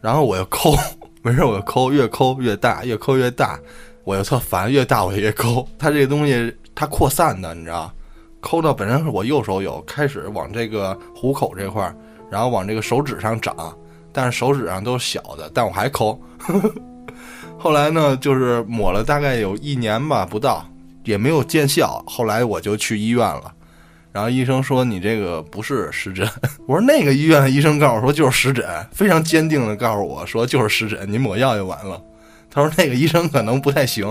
[0.00, 0.74] 然后我又抠，
[1.22, 3.58] 没事我就抠，越抠越大，越抠越大，
[4.04, 5.66] 我又特烦，越大我越抠。
[5.78, 7.92] 它这个东西它扩散的，你知道，
[8.40, 11.94] 抠到本身是我右手有，开始往这个虎口这块儿，
[12.32, 13.54] 然后往这个手指上长，
[14.10, 16.18] 但是手指上都是小的，但我还抠。
[17.58, 20.66] 后来呢，就是抹了大概有一年吧，不到。
[21.04, 23.52] 也没有见效，后来我就去医院了，
[24.12, 26.24] 然后医生说你这个不是湿疹，
[26.64, 32.00] 我说那个医院的医生告诉我说就是湿疹，非常坚定的告诉我说就是湿疹，你抹药就完了。
[32.48, 34.06] 他说那个医生可能不太行，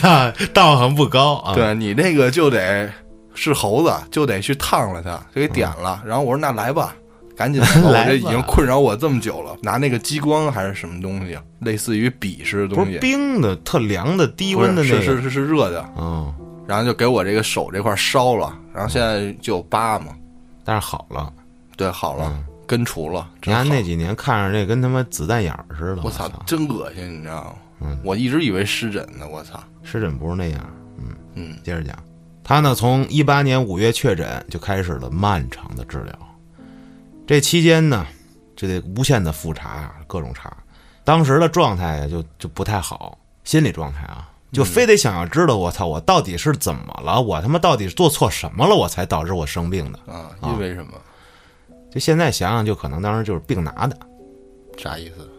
[0.00, 2.88] 操，道行不高啊。，对你那个就得
[3.34, 6.00] 是猴子，就得去烫了它，就给点了。
[6.06, 6.94] 然后我说那来吧，
[7.36, 15.00] 赶紧 吧，我来这已经困扰我这么久了，拿那个激光还是什么东西，类似于笔似的不是东西，冰的，特凉的低温的那个。
[15.00, 16.32] 是是是是是热的，嗯，
[16.66, 20.06] 然后就给我这个手这块烧了，然后现在就有疤嘛。
[20.64, 21.32] 但是好了。
[21.76, 22.32] 对，好了，
[22.68, 23.28] 根除了。
[23.42, 26.02] 你看那几年看着这跟他妈子弹眼儿似的。
[26.04, 27.54] 我操操，，真恶心，你知道吗？
[27.80, 29.58] 嗯我一直以为湿疹呢，我操。
[29.82, 30.60] 湿疹不是那样。
[30.98, 31.94] 嗯嗯，接着讲，
[32.44, 36.12] 他呢从一八年五月确诊就开始了漫长的治疗。
[37.26, 38.06] 这期间呢，
[38.54, 40.54] 就得无限的复查，各种查。
[41.04, 47.20] 当时的状态呀，就就不太好，心理状态啊，就非得想要知道我操，我到底是怎么了？
[47.20, 48.74] 我他妈到底是做错什么了？
[48.74, 49.98] 我才导致我生病的？
[50.12, 50.92] 啊，因为什么？
[51.90, 53.96] 就现在想想，就可能当时就是病拿的，
[54.76, 55.30] 啥意思？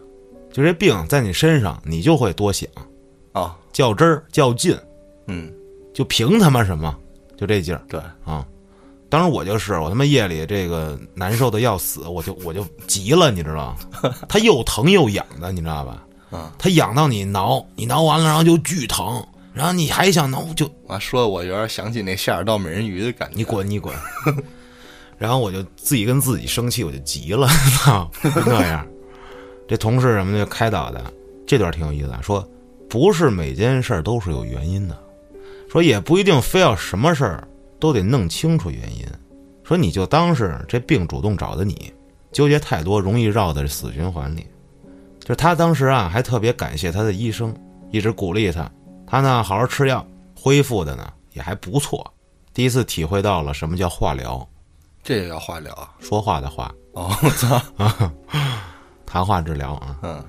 [0.52, 2.68] 就这病在你身上，你就会多想，
[3.32, 4.78] 啊，较真儿、较劲，
[5.26, 5.52] 嗯，
[5.92, 6.96] 就凭他妈什么，
[7.36, 8.46] 就这劲儿对，啊！
[9.16, 14.14] 当时我就是，我他妈夜里这个难受的要死，我就我就急了，你知道吗？
[14.28, 16.04] 它又疼又痒的，你知道吧？
[16.32, 23.36] 嗯，它痒到你挠，你挠完了，然后就巨疼，然后你还想挠，就我说的我有点想起那下水道美人鱼的感觉。
[23.38, 23.94] 你滚 你滚！
[25.16, 27.48] 然后我就自己跟自己生气，我就急了，
[28.44, 28.86] 那样。
[29.66, 31.02] 这同事什么的就开导的，
[31.46, 32.46] 这段挺有意思的，说
[32.86, 34.98] 不是每件事儿都是有原因的，
[35.72, 37.48] 说也不一定非要什么事儿
[37.78, 39.06] 都得弄清楚原因，
[39.62, 41.92] 说你就当是这病主动找的你，
[42.32, 44.46] 纠结太多容易绕在死循环里。
[45.20, 47.54] 就是他当时啊，还特别感谢他的医生，
[47.90, 48.70] 一直鼓励他，
[49.06, 50.06] 他呢好好吃药，
[50.38, 52.12] 恢复的呢也还不错。
[52.54, 54.48] 第一次体会到了什么叫化疗，
[55.02, 55.92] 这也要化疗啊？
[55.98, 57.60] 说话的话，哦，我操，
[59.04, 59.96] 谈话治疗啊。
[60.02, 60.24] 嗯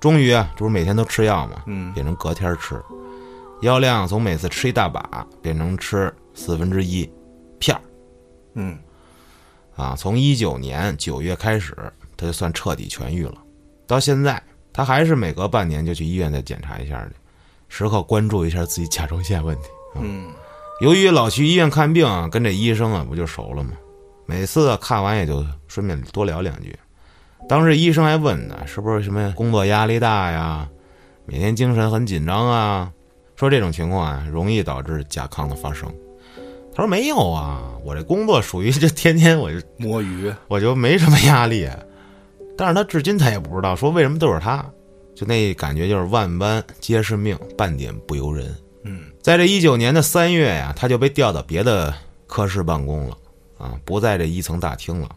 [0.00, 2.82] 终于啊，这不是每天都吃药嘛，嗯变成隔天吃，
[3.60, 7.10] 药量从每次吃一大把变成吃四分之一
[7.58, 7.80] 片儿
[8.54, 8.78] 嗯
[9.76, 9.94] 啊。
[9.96, 11.76] 从一九年九月开始，
[12.16, 13.34] 他就算彻底痊愈了。
[13.86, 14.42] 到现在，
[14.72, 17.14] 他还是每隔半年就去医院再检查一下去，
[17.68, 19.68] 时刻关注一下自己甲状腺问题。
[20.00, 20.30] 嗯
[20.80, 23.72] 由于老去医院看病啊，跟这医生啊不就熟了吗？
[24.26, 26.76] 每次啊看完也就顺便多聊两句。
[27.48, 30.68] 当时医生还问呢，是不是什么工作压力大呀，
[31.26, 32.90] 每天精神很紧张啊？
[33.36, 35.92] 说这种情况啊，容易导致甲亢的发生。
[36.74, 41.68] 他说没有啊，我这工作属于这天天我就摸鱼，我就没什么压力。
[42.56, 44.64] 但是他至今他也不知道说为什么都是他，
[45.14, 48.54] 就那感觉就是万般皆是命，半点不由人。
[48.84, 51.94] 嗯在这一九年的三月呀，他就被调到别的
[52.26, 53.16] 科室办公了，
[53.58, 55.08] 啊，不在这一层大厅了，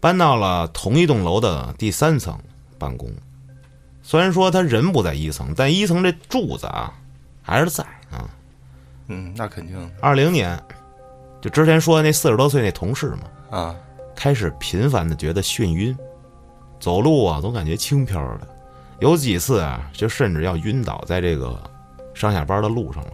[0.00, 2.38] 搬到了同一栋楼的第三层
[2.78, 3.10] 办公。
[4.02, 6.92] 虽然说他人不在一层，但一层这柱子啊
[7.42, 8.28] 还是在啊。
[9.08, 9.90] 嗯，那肯定。
[10.00, 10.60] 二零年，
[11.40, 13.76] 就之前说的那四十多岁那同事嘛，啊，
[14.14, 15.96] 开始频繁的觉得眩晕，
[16.80, 18.48] 走路啊总感觉轻飘的，
[19.00, 21.58] 有几次啊就甚至要晕倒在这个
[22.14, 23.10] 上下班的路上了。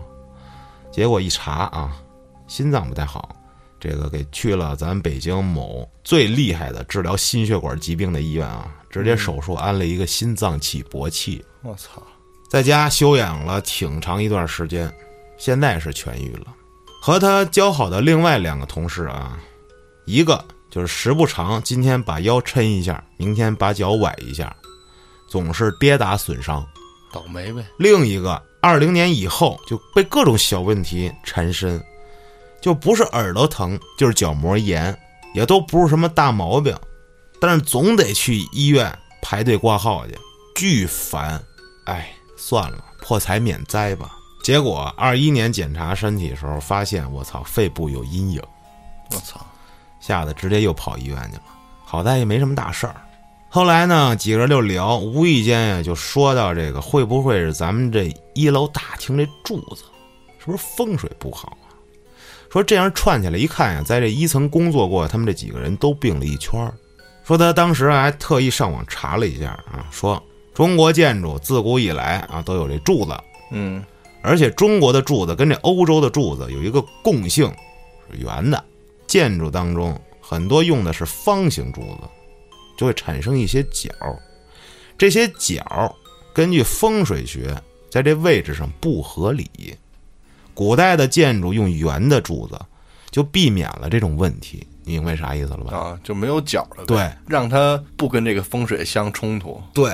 [0.92, 1.96] 结果一查啊，
[2.46, 3.34] 心脏不太好，
[3.78, 12.02] 这个给去了咱北京某最厉害的治疗心血管疾病的医院啊，直接手术安了一个心脏起搏器，我操，
[12.48, 14.92] 在家休养了挺长一段时间，
[15.40, 16.54] 现在是痊愈了。
[17.02, 19.38] 和他交好的另外两个同事啊，
[20.04, 24.54] 一个就是时不常今天把腰抻一下，明天把脚崴一下，
[25.26, 26.62] 总是跌打损伤；
[27.10, 31.82] 倒霉呗，另一个二零年以后就被各种小问题缠身，
[32.60, 34.94] 就不是耳朵疼就是角膜炎，
[35.34, 36.76] 也都不是什么大毛病，
[37.40, 40.14] 但是总得去医院排队挂号去，
[40.54, 41.42] 巨烦。
[41.86, 44.18] 哎，算了，破财免灾吧。
[44.42, 48.42] 结果二一年检查身体的时候，发现我操，肺部有阴影，
[49.12, 49.40] 我操，
[50.00, 51.42] 吓得直接又跑医院去了。
[51.84, 52.96] 好在也没什么大事儿。
[53.48, 59.82] 后来呢，几个人就聊，无意间呀就说到这个会不会是咱们这一楼大厅这柱子
[60.38, 61.74] 是不是风水不好啊？
[62.50, 66.72] 说这样串起来一看呀，在这一层工作过，他们这几个人都病了一圈儿。
[67.24, 70.20] 说他当时还特意上网查了一下啊，说
[70.54, 73.16] 中国建筑自古以来啊都有这柱子，
[73.50, 73.84] 嗯
[74.22, 77.52] 而且中国的柱子跟这欧洲的柱子有一个共性，
[78.10, 78.64] 是圆的。
[79.06, 82.08] 建筑当中很多用的是方形柱子，
[82.76, 83.90] 就会产生一些角。
[84.96, 85.94] 这些角
[86.32, 89.48] 根据风水学，在这位置上不合理。
[90.54, 92.60] 古代的建筑用圆的柱子，
[93.10, 94.66] 就避免了这种问题。
[94.84, 95.76] 你明白啥意思了吧？
[95.76, 99.60] 啊，就没有角了，对让它不跟这个风水相冲突。
[99.72, 99.90] 对，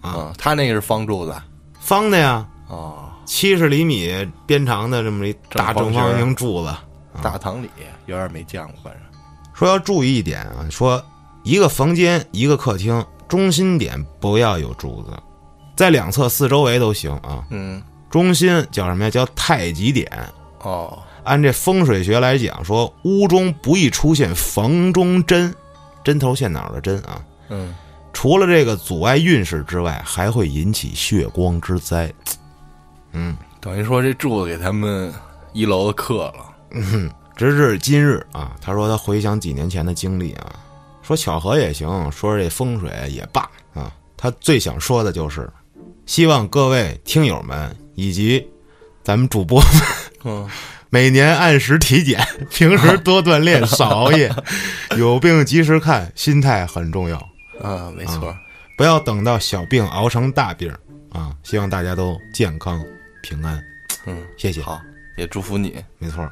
[0.00, 1.34] 啊，他那个是方柱子
[1.78, 6.74] 方的呀，啊，七十厘米边长的这么一大正方形柱子。
[7.22, 7.68] 大堂里
[8.06, 9.02] 有点没见过，反正
[9.52, 11.04] 说要注意一点啊，说
[11.42, 15.10] 一个房间一个客厅中心点不要有柱子，
[15.76, 17.44] 在两侧四周围都行啊。
[17.50, 19.10] 嗯中心叫什么呀？
[19.10, 20.10] 叫太极点。
[20.62, 25.54] 哦按这风水学来讲，说屋中不宜出现房中针，
[26.02, 27.22] 针头线脑的针啊。
[27.50, 27.74] 嗯
[28.14, 32.10] 除了这个阻碍运势之外，还会引起血光之灾。
[33.18, 35.12] 嗯，等于说这柱子给他们
[35.52, 36.54] 一楼的刻了。
[37.34, 40.54] 直至今日啊，他说他回想几年前的经历啊，
[41.02, 43.42] 说巧合也行，说这风水也罢
[43.74, 45.50] 啊，他最想说的就是，
[46.06, 48.48] 希望各位听友们以及
[49.02, 49.70] 咱们主播们
[50.24, 50.48] 嗯
[50.90, 54.32] 每年按时体检， 平时多锻炼，少熬夜，
[54.96, 57.16] 有病及时看，心态很重要，
[57.60, 58.36] 啊，没错。
[58.76, 60.72] 不要等到小病熬成大病
[61.10, 61.34] 啊！
[61.42, 62.80] 希望大家都健康
[63.22, 63.62] 平安，
[64.06, 64.62] 嗯，谢谢。
[64.62, 64.80] 好，
[65.16, 65.82] 也祝福你。
[65.98, 66.28] 没错，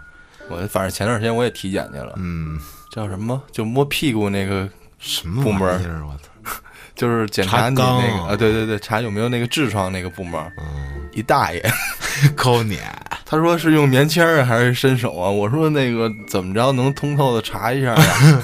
[0.49, 2.59] 我反正前段时间我也体检去了，嗯，
[2.91, 3.43] 叫什么？
[3.53, 4.69] 就摸屁股那个，
[4.99, 6.05] 什么部门儿？
[6.07, 6.53] 我操！
[6.95, 10.41] 就是检查你那个啊，对对对，查有没有那个痔疮那个部门。
[10.57, 11.63] 嗯，一大爷，
[12.35, 12.79] 抠你。
[13.27, 15.29] 他说是用棉签儿还是伸手啊？
[15.29, 18.43] 我说那个怎么着能通透的查一下呀？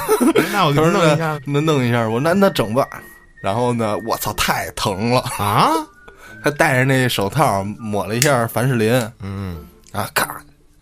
[0.52, 2.86] 那我给弄一下那那弄一下，我那那整吧。
[3.40, 5.20] 然后呢，我操，太疼了！
[5.38, 5.70] 啊？
[6.42, 9.58] 他戴着那手套抹了一下凡士林嗯，
[9.92, 10.40] 啊，咔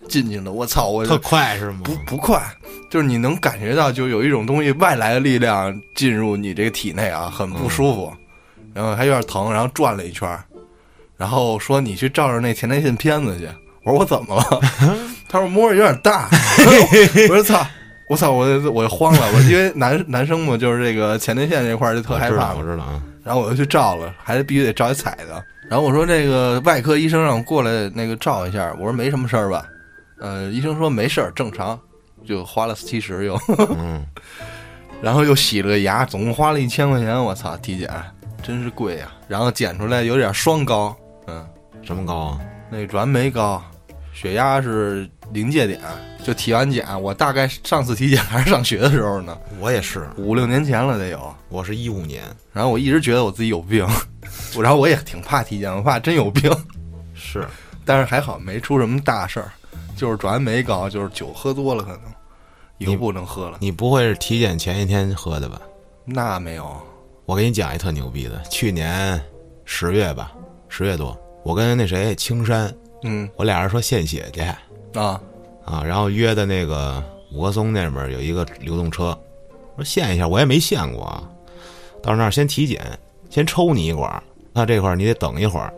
[0.08, 0.50] 进去了。
[0.52, 1.80] 我操，我特快是吗？
[1.84, 2.42] 不不快，
[2.90, 8.12] 就是你能感觉到，就有一种东西外来的力量进入你这个体内啊，很不舒服，
[8.74, 10.28] 然后还有点疼，然后转了一圈，
[11.16, 13.48] 然后说你去照照那前列腺片子去。
[13.82, 14.61] 我说我怎么了？
[15.28, 16.28] 他说摸着有点大。
[17.30, 17.66] 我说操！
[18.08, 18.32] 我操！
[18.32, 23.00] 我我慌了，我因为男男生嘛，就是这个前列腺这块儿就特害怕，我知道啊。
[23.30, 25.40] 然后我又去照了，还必须得照一彩的。
[25.68, 29.64] 然后我说那个外科医生让我过来那个照一下，我说没什么事儿吧？
[30.18, 31.78] 呃，医生说没事儿，正常，
[32.26, 33.40] 就花了七十又。
[33.76, 34.04] 嗯。
[35.00, 37.16] 然后又洗了个牙，总共花了一千块钱。
[37.16, 37.88] 我操，体检
[38.42, 39.12] 真是贵呀！
[39.28, 40.96] 然后检出来有点双高，
[41.28, 41.46] 嗯，
[41.82, 42.40] 什么高啊？
[42.68, 43.62] 那软酶高，
[44.20, 45.80] 血压是临界点。
[46.22, 49.34] 就体完检，我大概上次体检还是上学的时候呢。
[49.58, 51.34] 我也是五六年前了得有。
[51.48, 53.86] 我是一五年，然后我一直觉得我自己有病，
[54.60, 56.54] 然后我也挺怕体检，我怕真有病。
[57.14, 57.48] 是，
[57.86, 59.50] 但是还好没出什么大事儿，
[59.96, 62.00] 就是转氨酶高，就是酒喝多了可能。
[62.76, 63.56] 以后不能喝了。
[63.62, 65.58] 你不会是体检前一天喝的吧？
[66.04, 66.78] 那没有。
[67.24, 69.18] 我给你讲一特牛逼的，去年
[69.64, 70.30] 十月吧，
[70.68, 72.70] 十月多，我跟那谁青山，
[73.03, 74.40] 嗯，我俩人说献血去
[74.98, 75.20] 啊
[75.64, 79.16] 啊，然后约的那个五棵松那边有一个流动车，
[79.76, 81.22] 说献一下，我也没献过啊。
[82.03, 82.80] 到那儿先体检，
[83.28, 84.22] 先抽你一管，
[84.53, 85.72] 那这块儿你得等一会儿，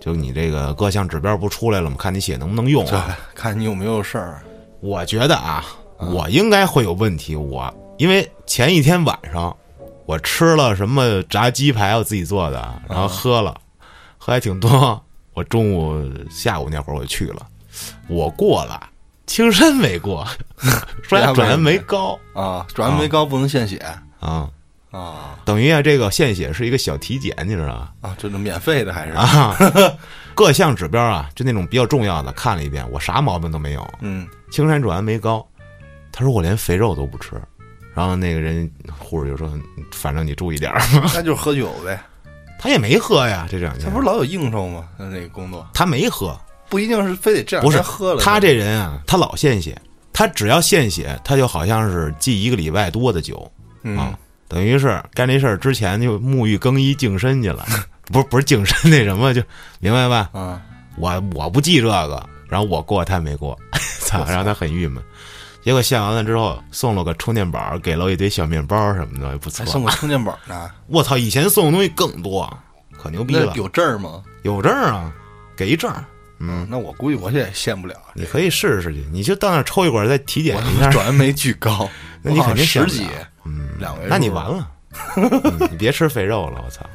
[0.00, 1.96] 就你这个各项指标不出来了吗？
[1.98, 3.18] 看你血能不能用啊？
[3.34, 4.42] 看你有没有事儿。
[4.80, 5.64] 我觉得啊。
[5.98, 9.56] 我应该会有问题，我因为前一天晚上
[10.04, 13.58] 我吃了什么炸鸡排，我自己做的，然后喝了，
[14.18, 15.02] 喝还挺多。
[15.36, 17.46] 我中午、下午那会儿我就去了，
[18.08, 18.88] 我过了，
[19.26, 20.26] 青山没过，
[21.02, 23.76] 说转氨酶高啊，转氨酶高不能献血
[24.18, 24.50] 啊
[24.90, 27.90] 啊，等于啊这个献血是一个小体检，你知道吗？
[28.00, 29.54] 啊，这是免费的还是啊？
[30.34, 33.86] 各项指标啊，就那种比较重要的看了一遍，我啥毛病都没有。
[34.00, 35.46] 嗯，青山转氨酶高。
[36.10, 37.38] 他说我连肥肉都不吃，
[37.92, 39.52] 然后那个人护士就说
[39.92, 40.80] ：“反正你注意点儿。”
[41.12, 42.02] 那就是喝酒呗。
[42.58, 43.84] 他也没喝呀，这两天。
[43.84, 44.88] 他不是老有应酬吗？
[44.98, 45.66] 他那个工作。
[45.74, 46.38] 他没喝，
[46.68, 47.64] 不一定是非得这样。
[47.64, 48.22] 不是喝了。
[48.22, 49.76] 他这人啊，他老献血，
[50.12, 53.50] 他只要献血，他就好像是忌一个礼拜多的酒
[53.96, 57.64] 啊，等于是干这事儿之前就沐浴更衣净身去了。
[58.06, 59.42] 不是不是净身那什么，就
[59.80, 60.30] 明白吧？
[60.32, 60.62] 啊，
[60.96, 63.58] 我我不记这个，然后我过他没过，
[64.00, 65.02] 操，让他很郁闷。
[65.66, 69.66] 结果献完了之后，送了个充电宝，给了一堆小面包什么的，也不错。
[69.66, 70.70] 送个充电宝呢？
[70.86, 71.18] 我操！
[71.18, 72.48] 以前送的东西更多，
[72.96, 73.52] 可牛逼了。
[73.56, 74.22] 有证儿吗？
[74.44, 75.12] 有证儿啊，
[75.56, 76.04] 给一证儿。
[76.38, 77.96] 嗯，那我估计我现在献不了。
[78.14, 80.88] 你可以试试去，你就到那抽一管，再体检一下。
[80.88, 81.90] 转氨酶巨高，
[82.22, 83.04] 那你肯定十几，
[83.44, 84.06] 嗯，两位。
[84.08, 84.70] 那你完了，
[85.68, 86.86] 你别吃肥肉了，我操！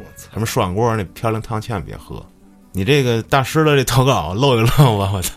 [0.00, 0.28] 我操！
[0.32, 2.20] 什么涮锅那漂亮汤千万别喝。
[2.72, 5.32] 你这个大师的这投稿露一露吧，我操！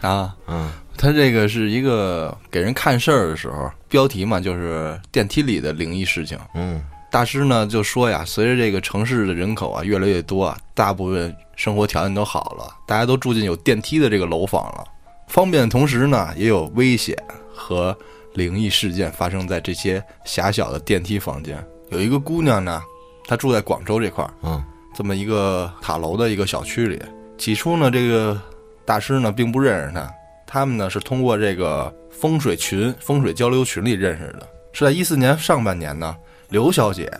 [0.00, 0.68] 啊，嗯。
[0.96, 6.38] 他这个是一个给人看事儿的时候，标题嘛，就是电梯里的灵异事情。
[6.54, 14.84] 嗯，大师呢就说呀，随着这个城市的人口啊越来越多啊，大部分生活条件都好了，大家都住进有电梯的这个楼房了，
[15.28, 17.16] 方便的同时呢，也有危险
[17.54, 17.96] 和
[18.34, 21.64] 灵异事件发生在这些狭小的电梯房间。
[21.90, 22.82] 有一个姑娘呢，
[23.26, 24.62] 她住在广州这块儿，嗯，
[24.94, 27.00] 这么一个塔楼的一个小区里。
[27.38, 28.40] 起初呢，这个
[28.84, 30.10] 大师呢并不认识她。
[30.46, 36.16] 他们呢是通过这个风水群、风水交流群里认识的，是在一四年上半年呢。
[36.48, 37.10] 刘小姐，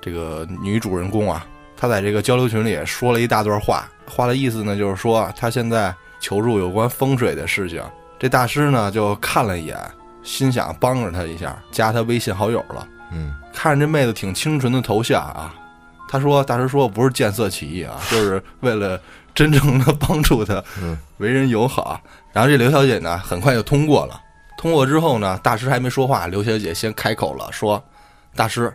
[0.00, 7.80] 这个女主人公啊，她在这个交流群里说了一大段话，话的意思呢就是说她现在求助有关风水的事情。
[8.18, 9.78] 这大师呢就看了一眼，
[10.24, 12.88] 心想帮着她一下，加她微信好友了。
[13.12, 15.54] 嗯，看着这妹子挺清纯的头像啊，
[16.08, 19.00] 他说：“大师说不是见色起意啊，就是为了
[19.34, 20.62] 真正的帮助他，
[21.18, 22.00] 为人友好。”
[22.32, 24.20] 然后这刘小姐呢，很快就通过了。
[24.56, 27.82] 通过之后呢，大师还没说话，刘小姐先开口了，说
[28.36, 28.72] ：“大师，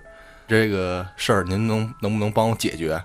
[0.47, 3.01] 这个事儿您能能不能帮我解决？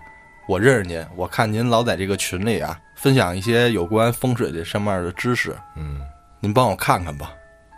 [0.48, 6.00] 我认识您，我看您老在这个群里啊，分享一些有关风水这上面的知识，嗯，
[6.40, 7.32] 您帮我看看吧。”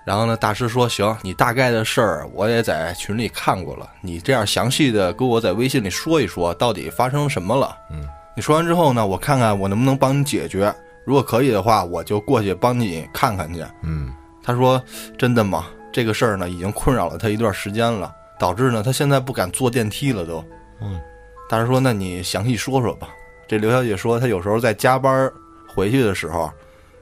[0.06, 7.76] 然后呢，大师说：“行，你大概的事儿我也在群里看过了，你这样详细的跟我在微信里说一说，到底发生什么了？
[7.90, 8.06] 嗯，
[8.36, 10.74] 你说完之后呢，我看看我能不能帮你解决。”
[11.06, 13.62] 如果可以的话，我就过去帮你看看去。
[13.82, 14.10] 嗯，
[14.42, 14.82] 他说
[15.18, 15.66] ：“真的吗？
[15.92, 20.42] 这个事儿呢，已经困扰了他一段时间了，导致呢，他现在不敢坐电梯了都。”
[20.80, 20.98] 嗯，
[21.46, 23.08] 大师说：“那你详细说说吧。”
[23.46, 25.30] 这刘小姐说：“她有时候在加班
[25.68, 26.50] 回去的时候，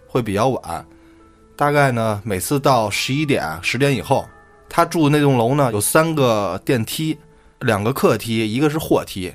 [0.09, 0.85] 会比较晚，
[1.55, 4.29] 大概呢，每次到十一点、十点以后，
[4.69, 7.17] 她住的那栋楼呢，有三个电梯，
[7.61, 9.33] 两个客梯，一个是货梯。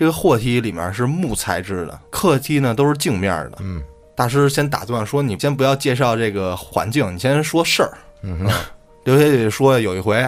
[0.00, 3.58] 这个货梯里面是木材质的，客梯呢都是镜面的。
[3.60, 3.82] 嗯。
[4.14, 8.48] 大师先打断说：“你先不要介绍这个环境，你先说事儿。”嗯，
[9.04, 10.26] 刘小姐说：“有一回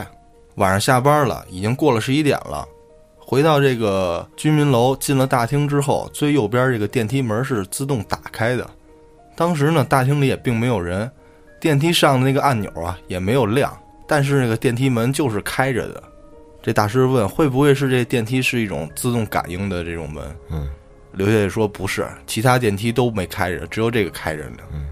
[0.56, 2.68] 晚上下班了，已经过了十一点了，
[3.16, 8.68] 回到这个居民楼，进了大厅之后，最右边这个电梯门是自动打开的。
[9.34, 11.10] 当时呢，大厅里也并没有人，
[11.58, 13.74] 电梯上的那个按钮啊也没有亮，
[14.06, 16.02] 但是那个电梯门就是开着的。
[16.62, 20.68] 这大师问：“会不会是这电梯是一种自动感应的这种门？”嗯，
[21.12, 24.86] 刘小姐说：“不是，其他电梯都没开着，只有这个开着呢。”嗯，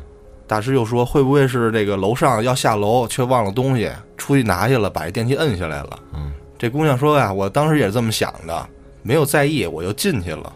[0.49, 8.69] 大师又说：“会不会是这个楼上要下楼却忘了东西，出去拿去了，把这电梯摁下来了？”嗯，这姑娘说呀：“我当时也是这么想的，
[9.03, 10.53] 没有在意，我就进去了。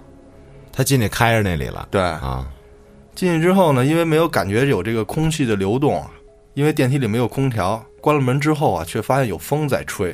[0.72, 2.44] 她进去开着那里了对，啊，
[3.14, 6.04] 进去之后呢，因为没有感觉有这个空气的流动，
[6.54, 10.12] 因为电梯里没有空调，关了门之后啊，却发现有风在吹。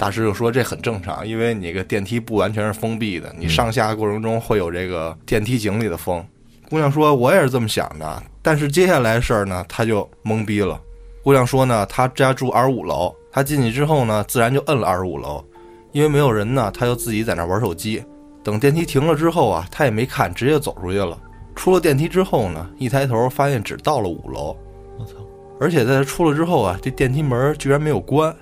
[0.00, 6.24] 大师就说这很正常，因为你这个电梯不完全是封闭的，你上下过程中会有这个电梯井里的风。
[6.70, 10.80] 姑娘说：“我也是这么想的，但是接下来的事儿呢，她就懵逼了。
[11.22, 15.44] 姑娘说呢，她家住二十五楼，她进去之后呢，自然就摁了二十五楼，
[15.92, 18.02] 因为没有人呢，她就自己在那玩手机。
[18.42, 21.18] 等电梯停了之后啊，她也没看，直接走出去了。
[21.54, 24.56] 出了电梯之后呢，一抬头发现只到了五楼，
[24.98, 25.16] 我操，
[25.60, 28.34] 而且在她出了之后啊，这电梯门居然没有关。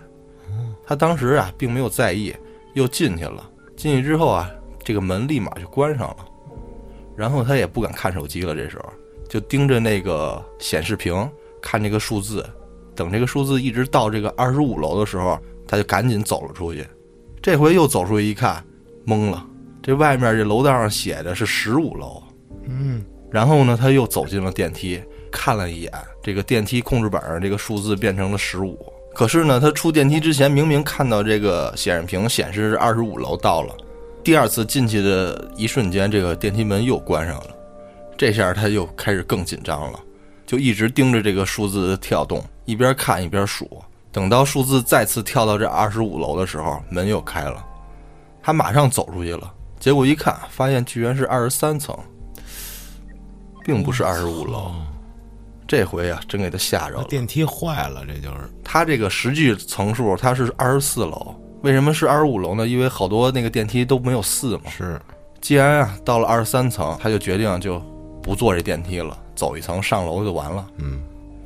[0.88, 2.34] 她当时啊，并没有在意，
[2.72, 3.46] 又进去了。
[3.76, 4.50] 进去之后啊，
[4.82, 6.16] 这个门立马就关上了。
[7.14, 8.90] 然后他也不敢看手机了，这时候
[9.28, 11.30] 就盯着那个显示屏
[11.60, 12.42] 看这个数字。
[12.96, 16.86] 等这个数字一直到这个二十五楼的时候，他就赶紧走了出去。
[17.42, 18.64] 这回又走出去一看，
[19.06, 19.46] 懵了，
[19.82, 22.22] 这外面这楼道上写的是十五楼。
[22.64, 28.90] 嗯，然后呢，他又走进了电梯，看了一眼这个电梯控制板上这个数字变成了十五。
[29.18, 33.74] 可是呢，他出电梯之前明明看到这个显示屏显示是二十五楼到了。
[34.22, 37.46] 第二次进去的一瞬间，这个电梯门又关上了。
[38.16, 39.98] 这下他又开始更紧张了，
[40.46, 43.68] 就一直盯着这个数字的跳动，一边看一边数。
[44.12, 47.60] 等到数字再次跳到这二十五楼的时候，门又开了，
[48.40, 49.52] 他马上走出去了。
[49.80, 51.92] 结果一看，发现居然是二十三层。
[53.64, 54.76] 并不是二十五楼，
[55.66, 57.04] 这回啊，真给他吓着了。
[57.08, 62.68] 电梯坏了，这就是他这个实际层数他是二十四楼，为什么是二十五楼呢？
[62.68, 64.64] 因为好多那个电梯都没有四嘛。
[64.68, 65.00] 是，
[65.40, 67.80] 既然啊到了二十三层，他就决定就
[68.22, 70.66] 不坐这电梯了，走一层上楼就完了。
[70.76, 71.00] 嗯，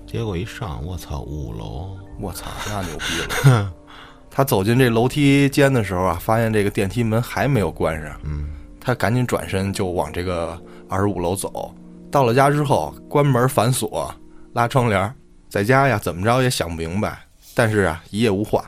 [0.05, 3.73] 结果一上，我操，五楼，我操，那牛逼了！
[4.29, 8.47] 他走进这楼梯间的时候啊，发现这个电梯门还没有关上，嗯，
[8.81, 11.73] 他赶紧转身就往这个二十五楼走。
[12.11, 14.13] 到了家之后，关门反锁，
[14.55, 15.15] 拉窗帘，
[15.53, 17.19] 在家呀怎么着也想不明白，
[17.55, 18.65] 但是啊一夜无话。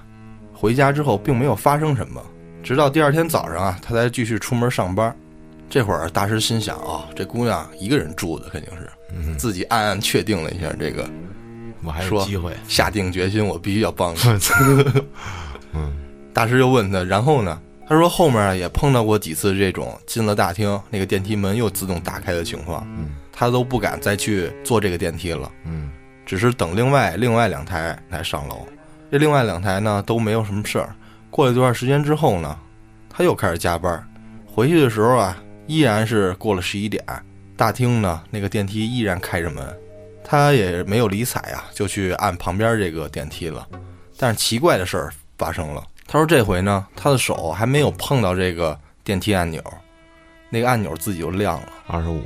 [0.53, 2.23] 回家之后并没有发生什么，
[2.63, 5.17] 直到第二天早上啊，他才继续出门上班。
[5.71, 11.09] 这会儿大师心想啊、这姑娘一个人住的肯定是，嗯自己暗暗确定了一下这个，
[11.83, 14.19] 我还有说机会，下定决心我必须要帮你。
[15.73, 15.91] 嗯
[16.35, 17.59] 大师又问他，然后呢？
[17.89, 25.91] 他说后面啊也碰到过几次这种进了大厅，那个电梯门又自动打开的情况，嗯他都不敢再去坐这个电梯了，嗯
[26.25, 28.67] 只是等另外另外两台来上楼。
[29.11, 30.95] 这另外两台呢都没有什么事儿。
[31.31, 32.59] 过了一段时间之后呢，
[33.09, 34.05] 他又开始加班，
[34.47, 37.05] 回去的时候啊依然是过了十一点，
[37.57, 39.65] 大厅呢那个电梯依然开着门，
[40.25, 43.67] 他也没有理睬啊，就去按旁边这个电梯了。
[44.17, 49.63] 但是奇怪的事儿发生了，他说这回呢，他的手还没有碰到这个电梯按钮，
[50.51, 52.23] 那个按钮自己就亮了，二十五，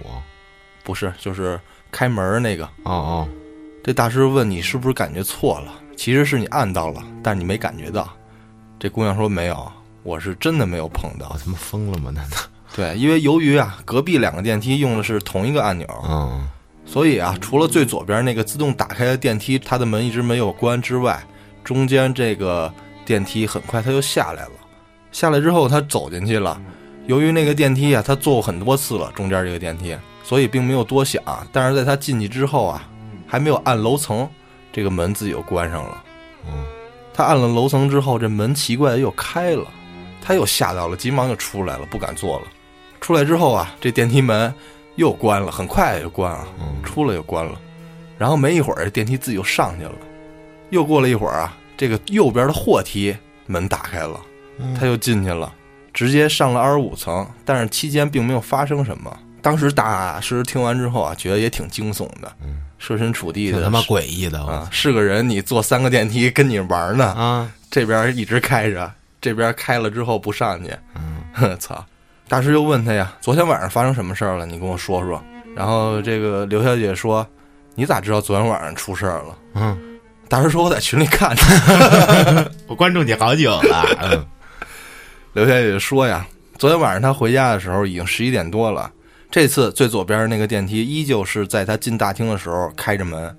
[0.85, 1.59] 不是，就是
[1.91, 2.65] 开门儿那个。
[2.85, 3.29] 哦哦，
[3.89, 5.73] 这大师问你是不是感觉错了？
[5.97, 8.07] 其实是你按到了，但是你没感觉到。
[8.79, 9.73] 这姑娘说没有，
[10.03, 11.39] 我是真的没有碰到我。
[11.39, 12.11] 他妈疯了吗？
[12.15, 12.37] 难道？
[12.77, 16.47] 对，因为由于啊，隔壁两个电梯用的是同一个按钮，嗯
[16.85, 21.27] 所以啊，除了最左边那个自动打开的电梯，它的门一直没有关之外，
[21.65, 22.71] 中间这个
[23.07, 24.53] 电梯很快它就下来了。
[25.13, 26.61] 下来之后，他走进去了。
[27.07, 31.23] 由于那个电梯啊，他坐过很多次了，中间这个电梯，所以并没有多想。
[31.51, 32.87] 但是在他进去之后啊，
[33.29, 34.29] 还没有按楼层，
[34.73, 36.03] 这个门自己就关上了。
[36.47, 36.65] 嗯
[37.13, 39.67] 他按了楼层之后，这门奇怪的又开了，
[40.23, 42.47] 他又吓到了，急忙就出来了，不敢坐了。
[43.01, 44.55] 出来之后啊，这电梯门
[44.95, 46.47] 又关了，很快就关了。
[46.61, 47.61] 嗯出来又关了，
[48.17, 49.95] 然后没一会儿电梯自己又上去了，
[50.71, 53.17] 又过了一会儿啊，这个右边的货梯
[53.47, 54.21] 门打开了，
[54.59, 55.53] 嗯他又进去了，
[55.93, 59.19] 直接上了二十五层，但是期间并没有发生什么。
[59.43, 67.51] 当时大师听完之后啊，觉得也挺惊悚的，嗯设身处地的挺他妈诡异的啊，是个人，你坐三个电梯跟你玩呢，啊！
[67.71, 71.85] 这边一直开着，这边开了之后不上去，嗯呵 操！
[72.29, 74.47] 大师又问他呀，昨天晚上发生什么事儿了？
[74.47, 75.23] 你跟我说说。
[75.57, 77.27] 然后这个刘小姐说，
[77.75, 79.39] 你咋知道昨天晚上出事儿了？
[79.55, 79.77] 嗯，
[80.29, 82.53] 大师说我在群里看的。
[82.69, 83.87] 我关注你好久了。
[84.03, 84.27] 嗯
[85.33, 86.27] 刘小姐说呀，
[86.59, 88.91] 昨天晚上她回家的时候已经十一点多了，
[89.31, 93.37] 这次最左边那个电梯依旧是在他进大厅的时候开着门，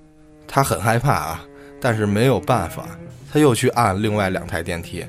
[0.47, 1.43] 他很害怕啊，
[1.81, 2.87] 但是没有办法，
[3.31, 5.03] 他又去按另外两台电梯，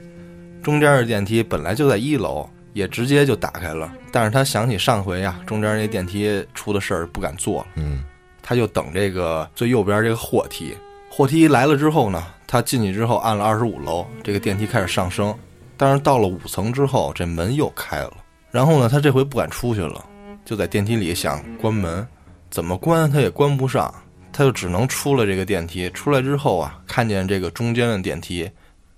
[0.63, 8.03] 中间的电梯本来就在一楼，也直接就打开了，但是他想起上回呀，中间那电梯出的事儿不敢坐了，嗯，
[8.43, 10.75] 她就等这个最右边这个货梯，
[11.11, 15.35] 货梯来了之后呢，他进去之后按了二十五楼，这个电梯开始上升。
[15.77, 18.13] 但是到了五层之后，这门又开了。
[18.51, 20.05] 然后呢，他这回不敢出去了，
[20.51, 22.05] 就在电梯里想关门，
[22.51, 23.95] 怎么关他也关不上，
[24.33, 25.89] 他就只能出了这个电梯。
[25.91, 28.51] 出来之后啊，看见这个中间的电梯，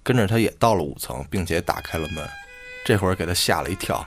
[0.03, 2.27] 跟着他也到了五层，并且打开了门。
[2.87, 4.03] 这会儿给他吓了一跳。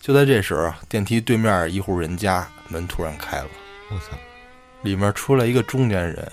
[0.00, 3.48] 就在这时，电梯对面一户人家门突然开了，
[3.90, 4.16] 我操！
[4.82, 6.30] 里面出来一个中年人，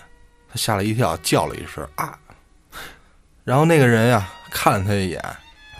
[0.48, 2.16] 他吓了一跳，叫了一声啊。
[3.44, 5.20] 然后那个人呀，看了他一眼。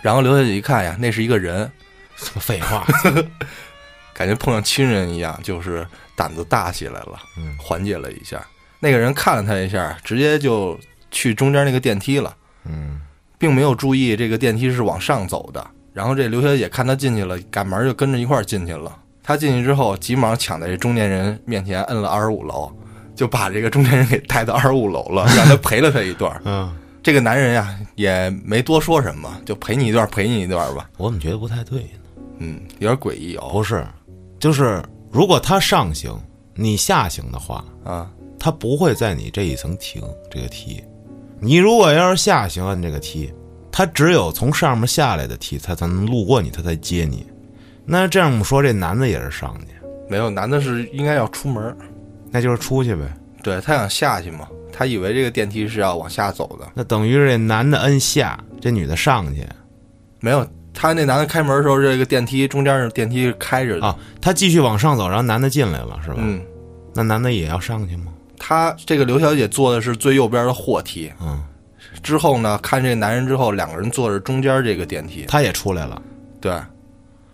[0.02, 1.70] 然后留下去一看呀，那是一个人，
[2.16, 2.84] 什么废话，
[4.18, 8.44] 感觉碰上亲人一样，就是胆子大起来了，嗯，缓解了一下。
[8.80, 10.76] 那个人看了他一下，直接就
[11.12, 13.00] 去中间那个电梯了，嗯，
[13.38, 15.64] 并没有注意这个电梯是往上走的。
[15.92, 18.92] 然后这刘小姐看他进去了，赶忙就跟着一块儿进去了。
[19.22, 22.72] 他进去之后，急忙抢在这中年人面前摁了二十五楼，
[23.14, 26.42] 就把这个中年人给带到二十五楼了， 让他陪了他一段。
[26.44, 26.76] 嗯。
[27.00, 30.90] 这个男人呀，也没多说什么，就陪你一段，陪你一段吧。
[30.96, 31.88] 我怎么觉得不太对呢？
[32.38, 33.48] 嗯，有点诡异哦。
[33.52, 33.86] 不是，
[34.38, 36.16] 就是如果他上行，
[36.54, 40.82] 你下行的话啊，他不会在你这一层停这个梯。
[41.40, 43.32] 你如果要是下行按这个梯，
[43.70, 47.26] 他只有从上面下来的梯，他才能路过你，他才接你。
[47.84, 49.74] 那这样我们说，这男的也是上去？
[50.08, 51.76] 没有，男的是应该要出门，
[52.30, 53.02] 那就是出去呗。
[53.42, 54.48] 对他想下去嘛。
[54.72, 59.44] 他以为这个电梯是要往下走的，那等于是这男的摁下，这女的上去，
[60.20, 60.46] 没有。
[60.80, 63.98] 他那男的开门的时候，这个电梯中间是电梯开着的啊。
[64.20, 66.18] 他继续往上走，然后男的进来了，是吧？
[66.18, 66.40] 嗯。
[66.94, 68.12] 那男的也要上去吗？
[68.38, 71.42] 他这个刘小姐坐的是最右边的货梯，嗯。
[72.00, 76.00] 之后呢，看这男人之后，两个人坐着中间这个电梯，他也出来了。
[76.40, 76.56] 对，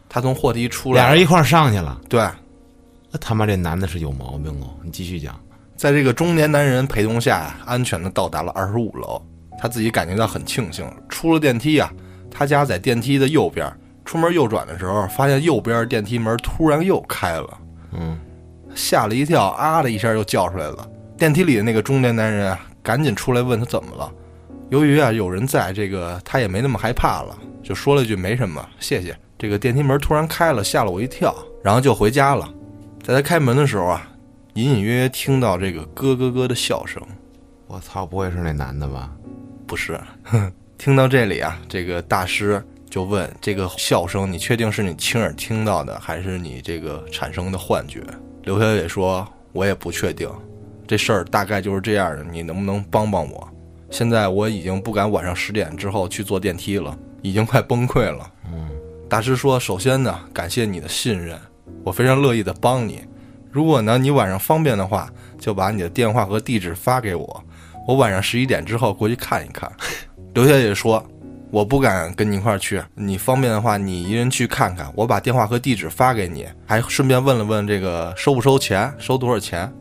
[0.08, 2.00] 他从货梯出来，俩人一块上去了。
[2.08, 2.26] 对。
[3.10, 4.72] 那他妈这男的是有毛病哦！
[4.82, 5.38] 你继续讲。
[5.76, 9.22] 在这个中年男人陪同下，安全的到达了二十五楼。
[9.56, 10.84] 他自己感觉到很庆幸。
[11.08, 11.92] 出了电梯啊，
[12.34, 13.72] 他家在电梯的右边。
[14.04, 17.58] 出门右转的时候，发现右边电梯门突然又开了，
[17.92, 18.18] 嗯，
[18.74, 20.86] 吓了一跳，啊的一下又叫出来了。
[21.16, 24.12] 电梯里的那个中年男人啊，赶紧出来问他怎么了。
[24.68, 29.16] 由于啊有人在，这个他也没那么害怕了，就说了句没什么，谢谢。
[29.38, 32.46] 这个电梯门突然开了，吓了我一跳，然后就回家了。
[33.02, 34.10] 在他开门的时候啊。
[34.56, 37.02] 隐隐约约听到这个咯咯咯的笑声，
[37.66, 39.10] 我操，不会是那男的吧？
[39.66, 40.00] 不是，
[40.76, 48.02] 听到这里啊，这个大师就问：这个笑声，你确定是你亲耳听到的，还是你这个产生的幻觉？
[48.42, 50.28] 刘小姐说：我也不确定，
[50.86, 53.48] 这事儿大概就是这样的，你能不能帮帮我？
[53.90, 58.30] 现在我已经不敢晚上十点之后去坐电梯了，已经快崩溃了。
[58.52, 58.68] 嗯，
[59.08, 61.38] 大师说：首先呢，感谢你的信任，
[61.84, 63.02] 我非常乐意的帮你。
[63.50, 65.08] 如果呢，你晚上方便的话，
[65.38, 67.44] 就把你的电话和地址发给我，
[67.86, 69.70] 我晚上十一点之后过去看一看。
[70.34, 71.00] 刘小姐说
[71.52, 74.92] ：“我不敢跟你一块儿去，你方便的话，你一人去看看。
[74.96, 79.72] 我把电话和地址发给你，还顺便问了问这个收不收钱，收多少钱。”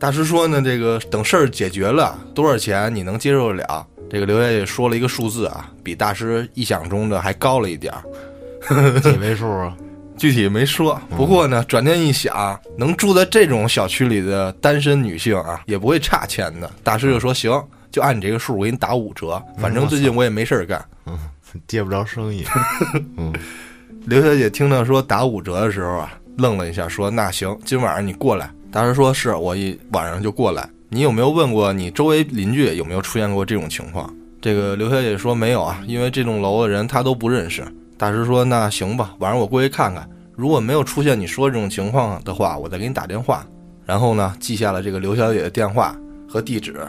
[0.00, 3.86] 大师说呢，这个等事儿解决了，多少钱你能接受得了？
[4.10, 9.76] 这个刘小姐说了一个数字啊，比大师意想中的还高了一点儿，几位数啊？
[10.18, 16.68] 具体没说，不过呢，转念一想，能住在这种小区里的单身女性啊，也不会差钱的。
[16.82, 17.50] 大师就说：“行，
[17.92, 19.40] 就按你这个数，我给你打五折。
[19.58, 21.16] 反正最近我也没事儿干，嗯，
[21.68, 22.44] 接不着生意。
[23.16, 23.32] ”嗯，
[24.06, 30.68] 刘小姐听到说打五折的时候啊，愣了一下，说：“那行，今晚上你过来。”大师说：“是我一晚上就过来。
[30.88, 37.62] 你有没有问过你周围邻居有没有出现过这种情况？”这个刘小姐说：“没有啊，因为这栋楼的人她都不认识。”
[37.98, 40.08] 大师说：“那行吧，晚上我过去看看。
[40.34, 43.46] 如果没有出现你说这种情况的话，我再给你打电话。
[43.84, 45.94] 然后呢，记下了这个刘小姐的电话
[46.28, 46.80] 和地址。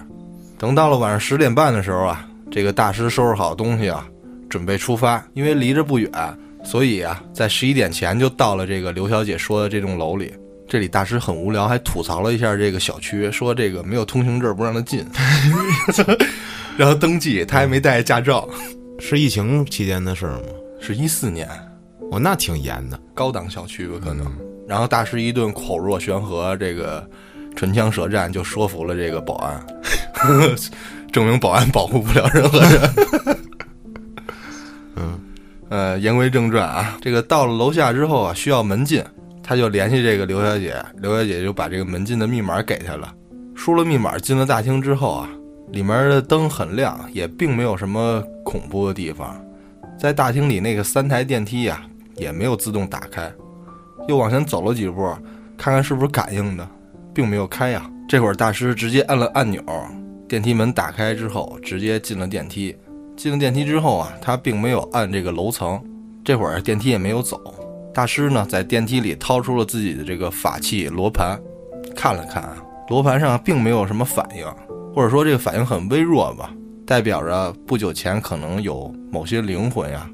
[0.58, 4.08] 等到了晚上十点半的时候啊，这个大师收拾好东西啊，
[4.50, 5.24] 准备出发。
[5.34, 6.10] 因为离着不远，
[6.64, 10.34] 所以啊，在十一点前就到了这个刘小姐说的这栋楼里。
[10.66, 15.06] 这里大师很无聊，还吐槽了一下这个小区，说这个没有通行证不让他进，
[16.78, 18.48] 然后登记他还没带驾照，
[18.98, 20.40] 是疫情期间的事吗？
[20.80, 21.48] 是一四年，
[22.10, 24.26] 我那挺严的，高档小区吧可能。
[24.68, 27.08] 然后大师一顿口若悬河，这个
[27.56, 29.66] 唇枪舌战就说服了这个保安，
[31.12, 32.94] 证明保安保护不了任何人。
[34.96, 35.20] 嗯
[35.70, 39.04] 呃，言归正传啊，这个到了楼下之后啊，需要门禁，
[39.42, 43.12] 他就联系这个刘小姐，刘小姐就把这个门禁的密码给他了。
[43.56, 45.30] 输了密码进了大厅之后啊，
[45.72, 49.40] 里面的灯很亮，也并没有什么恐怖的地方。
[49.98, 51.82] 在大厅里那个三台电梯呀，
[52.16, 53.32] 也没有自动打开。
[54.08, 55.16] 又往前走了几步，
[55.58, 56.68] 看看是不是感应的，
[57.14, 57.90] 并没有开呀。
[58.08, 59.62] 这会儿大师直接按了按钮，
[60.28, 62.76] 电梯门打开之后，直接进了电梯。
[63.16, 65.82] 进了电梯之后啊，他并没有按这个楼层。
[66.24, 67.40] 这会儿电梯也没有走。
[67.94, 71.40] 大师呢，在电梯里掏出了自己的这个法器罗盘，
[71.96, 72.58] 看了看啊，
[72.90, 74.46] 罗盘上并没有什么反应，
[74.96, 76.52] 或者说这个反应很微弱吧，
[76.88, 80.10] 代表着不久前可能有某些灵魂呀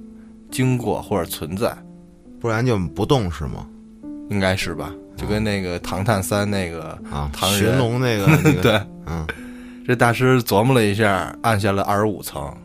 [0.52, 1.74] 经过或者存在，
[2.40, 3.66] 不然就不动是吗？
[4.30, 4.92] 应该是吧？
[5.16, 9.28] 就跟那个《唐探三》那个啊，唐人寻龙那个 那个对，嗯，
[9.86, 12.56] 这大师琢磨了一下，按下了二十五层，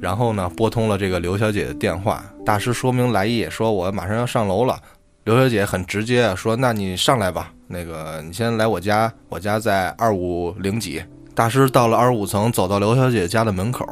[0.00, 2.22] 然后呢，拨通了这个刘小姐的电话。
[2.44, 4.78] 大师说明来意，说我马上要上楼了。
[5.24, 11.00] 刘小姐很直接说：“那你上来吧，那个你先来我家，我家在二五零几。”
[11.34, 13.86] 大师到了二十五层，走到刘小姐家的门口，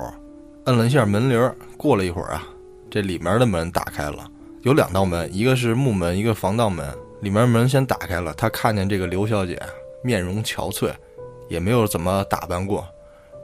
[0.65, 1.55] 摁了一下门铃儿。
[1.77, 2.43] 过了一会儿啊，
[2.91, 4.29] 这里面的门打开了，
[4.63, 6.85] 有两道门，一个是木门，一个防盗门。
[7.21, 9.61] 里面门先打开了，他看见这个刘小姐
[10.03, 10.93] 面容憔悴，
[11.49, 12.87] 也没有怎么打扮过，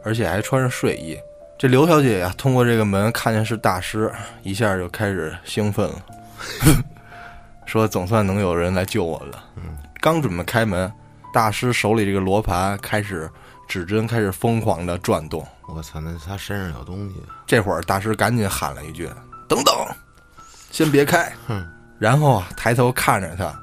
[0.02, 1.18] 而且还穿着睡衣。
[1.58, 4.12] 这刘小姐呀，通过这个门看见是大师，
[4.42, 6.02] 一下就开始兴奋了，
[7.66, 9.44] 说总算能有人来救我了。
[10.00, 10.90] 刚准备开门，
[11.32, 13.30] 大师手里这个罗盘开始
[13.66, 15.46] 指针开始疯狂的转动。
[15.68, 17.22] 我操，那他身上有东西。
[17.46, 19.08] 这会儿大师赶紧喊了一句
[19.48, 19.74] ：“等等，
[20.70, 21.32] 先别开。”
[21.98, 23.58] 然后啊，抬头看着他，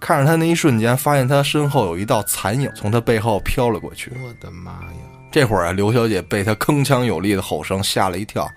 [0.00, 4.12] 看着他那一瞬间，发现他身后有一道残影从他背后飘了过去。
[4.22, 5.00] 我的妈呀！
[5.30, 8.48] 这会儿啊，刘小姐被他铿锵有力的吼声吓了一跳。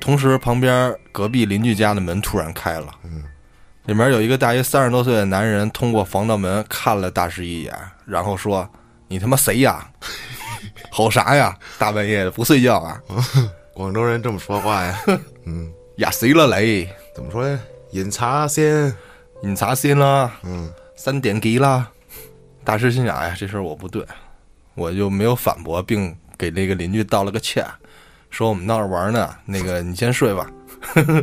[0.00, 2.88] 同时，旁边隔壁邻居家的门突然开了。
[3.84, 7.72] 里面有一个大约三十多岁的男人通过防盗门看了大师一眼，
[8.06, 8.68] 然后说
[9.08, 9.88] ：“你他妈谁呀？
[10.90, 11.56] 吼啥呀？
[11.78, 13.00] 大半夜的不睡觉啊？
[13.74, 14.98] 广州人这么说话呀？
[15.46, 16.88] 嗯， 呀谁了雷？
[17.14, 17.58] 怎么说呀？
[17.92, 18.92] 饮茶先。
[19.42, 21.88] 饮茶先啦，嗯，三点给啦。”
[22.64, 24.06] 大师心想：“哎呀，这事儿我不对。”
[24.74, 27.62] 我就没有反驳，并给那个邻居道了个歉，
[28.30, 29.28] 说我们闹着玩呢。
[29.44, 30.50] 那个你先睡吧。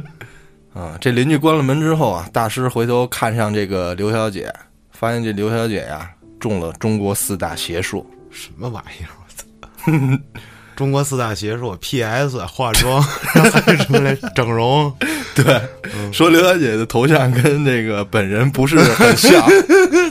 [0.75, 4.53] 啊，这邻居关了门之后啊，大师回头看上这个刘小姐，
[4.91, 8.07] 发现这刘小姐呀中了中国四大邪术。
[8.29, 9.09] 什么玩意儿？
[9.17, 10.19] 我操！
[10.75, 12.37] 中国四大邪术：P.S.
[12.45, 14.15] 化妆，还有什么来？
[14.35, 14.95] 整容。
[15.43, 15.61] 对，
[16.11, 19.43] 说刘小姐的头像跟那个本人不是很像。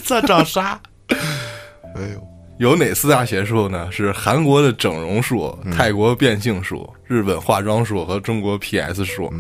[0.05, 0.81] 这长啥？
[1.09, 3.89] 哎呦，有哪四大邪术呢？
[3.91, 9.33] 是韩国的整容术、泰国变性术、日本化妆术和中国 PS 术。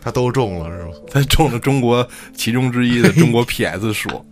[0.00, 0.92] 他都中了是吧？
[1.10, 4.24] 他中了中国其中之一的中国 PS 术。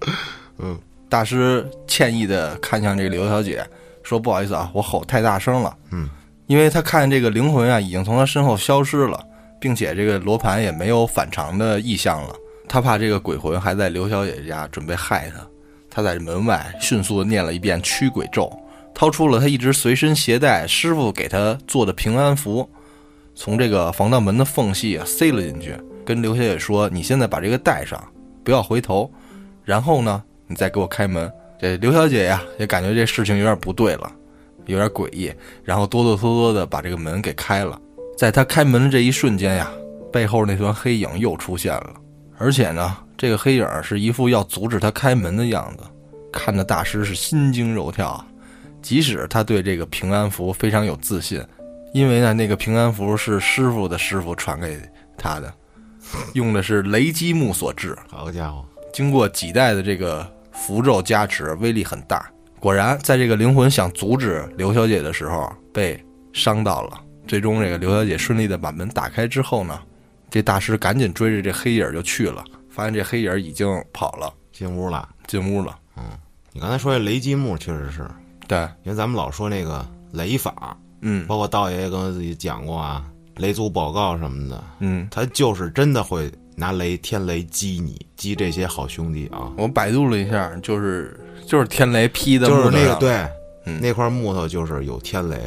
[0.58, 0.76] 嗯，
[1.08, 3.64] 大师歉意的看向这个刘小姐，
[4.02, 6.08] 说：“不好意思啊，我吼太大声了。”嗯，
[6.46, 9.22] 因为他看见这个灵魂啊已经从他身后消失了，
[9.60, 12.34] 并且这个罗盘也没有反常的异象了，
[12.68, 15.46] 他怕这个鬼魂还在刘小姐家准备害他。
[15.90, 18.52] 他在门外迅速念了一遍驱鬼咒，
[18.94, 22.68] 掏出了他一直随身携带师傅给他做的平安符，
[23.34, 27.98] 从这个防盗门的缝隙塞了进去，跟刘小姐说：“你现在把这个带上，
[28.44, 29.10] 不要回头，
[29.64, 34.12] 然后呢，你再给我开门。”这刘小姐呀也感觉这事情有点不对了，
[34.66, 35.32] 有点诡异，
[35.64, 37.80] 然后哆哆嗦嗦的把这个门给开了。
[38.16, 39.70] 在他开门的这一瞬间呀，
[40.12, 41.94] 背后那团黑影又出现了，
[42.38, 42.96] 而且呢。
[43.18, 45.84] 这个黑影是一副要阻止他开门的样子，
[46.30, 48.26] 看的大师是心惊肉跳啊！
[48.82, 51.42] 即使他对这个平安符非常有自信，
[51.94, 54.78] 因为呢，那个平安符是师傅的师傅传给
[55.16, 55.50] 他的，
[56.34, 57.96] 用的是雷击木所制。
[58.10, 58.62] 好家伙，
[58.92, 62.30] 经过几代的这个符咒加持，威力很大。
[62.60, 65.98] 果然，在这个灵魂想阻止刘小姐的时候被
[66.34, 67.00] 伤到了。
[67.26, 69.80] 最终，这个刘小姐顺利的把门打开之后呢，
[70.30, 72.44] 这大师赶紧追着这黑影就去了。
[72.68, 75.78] 发现这黑影已经跑了，进屋了，进屋了。
[75.96, 76.04] 嗯，
[76.52, 78.06] 你刚才说这雷击木确实是，
[78.46, 83.02] 对，因为咱们老说那个雷法，嗯，包括道爷爷跟我自己讲过啊，
[83.36, 89.50] 雷族报告什么的，嗯，他就是真的会拿雷天雷击你，击这些好兄弟啊。
[89.56, 93.26] 我百度了一下，就是就是天雷劈的，就是那个对，
[93.64, 95.38] 嗯，那块木头就是有天雷。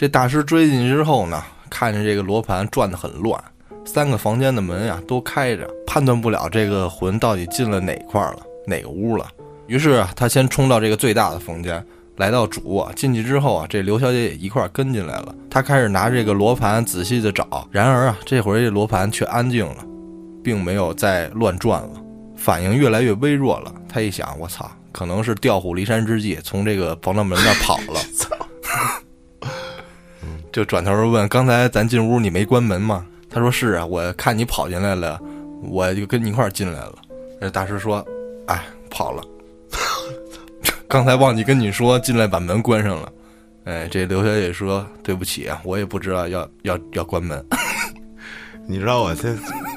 [0.00, 3.38] 这大师追进去之后呢，看见这个罗盘转的很乱。
[3.84, 9.28] 三个房间的门呀都开着，判断不了这个魂到底进了哪块了，哪个屋了。
[9.66, 11.84] 于是他先冲到这个最大的房间，
[12.16, 15.34] 来到主卧，进去之后啊，这刘小姐也一块跟进来了。
[15.50, 19.84] 她开始拿这个罗盘仔细的找，然而啊，这会儿这罗盘却安静了，
[20.42, 21.90] 并没有再乱转了，
[22.38, 23.70] 反应越来越微弱了。
[23.86, 28.00] 她一想，我操，可能是调虎离山之计，从这个防盗门那跑了。
[30.52, 35.20] 就转头问：“刚才咱进屋你没关门吗？”他说：“是啊，我看你跑进来了，
[35.62, 36.94] 我就跟你一块儿进来了。”
[37.40, 38.04] 那大师说
[38.48, 39.22] ：“哎，跑了。
[40.88, 43.12] 刚才忘记跟你说，进来把门关上了。”
[43.64, 47.44] 哎，这刘小姐说：“对不起啊，我也不知道要要要关门。
[48.66, 49.36] 你知道我这，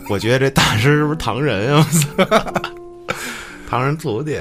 [0.10, 1.88] 我觉得这大师是不是唐人啊？
[3.70, 4.40] 唐人徒弟。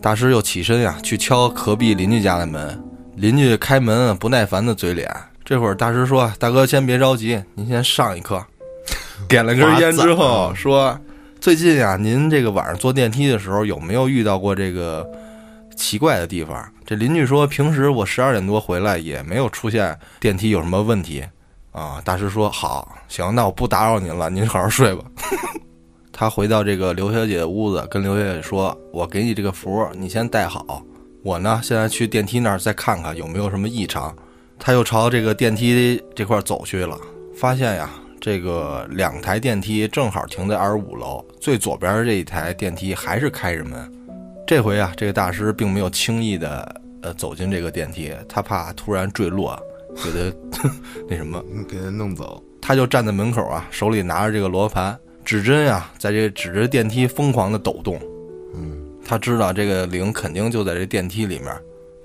[0.00, 2.78] 大师又起身呀，去敲隔壁邻居家的门。
[3.16, 5.08] 邻居开门，不耐烦的嘴脸。
[5.44, 8.44] 这会儿大师说：“大哥，先别着急，您先上一课。”
[9.28, 10.98] 点了根烟之后 说
[11.40, 15.06] ：“最近啊，您这个晚上坐电梯的时候有没有遇到过这个
[15.76, 21.24] 奇怪的地方？”这邻居说：“平时我十二点多回来也没有出现电梯有什么问题。”
[21.72, 25.04] 啊，大师说：“好，行，那我不打扰您了，您好好睡吧。”
[26.12, 30.82] 他回到这个刘小姐的屋子，跟刘小姐说：“我给你这个符，你先带好。”
[31.24, 34.14] 我呢，现在去电梯那儿再看看有没有什么异常。
[34.58, 37.00] 他又朝这个电梯这块走去了，
[37.34, 37.88] 发现呀，
[38.20, 43.90] 这个两台电梯正好停在二十五楼，最左边这一台电梯还是开着门。
[44.46, 49.58] 这回啊，这个大师并没有轻易的呃走进这个电梯，他怕突然坠落，
[49.96, 50.10] 给
[50.52, 50.70] 他
[51.08, 52.44] 那什么，给他弄走。
[52.60, 54.94] 他就站在门口啊，手里拿着这个罗盘
[55.24, 57.98] 指针呀，在这指着电梯疯狂的抖动。
[59.04, 61.54] 他知道这个灵肯定就在这电梯里面，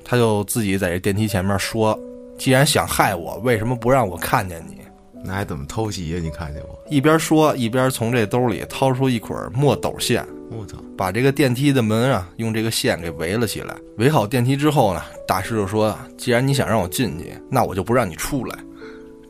[0.04, 1.98] 他就自己在这电梯前面说
[2.38, 4.78] ：“既然想害我，为什么不让我看见你？
[5.24, 6.20] 那还怎么偷袭呀？
[6.22, 10.78] 你看见我？”一边说一边从这兜里掏出一捆墨斗线，我操！
[10.98, 13.76] 把这个电梯的门啊用这个线给围了起来。
[13.98, 18.58] 围好电梯之后呢，大师就说：“既然你想让我进去，那我就不让你出来。”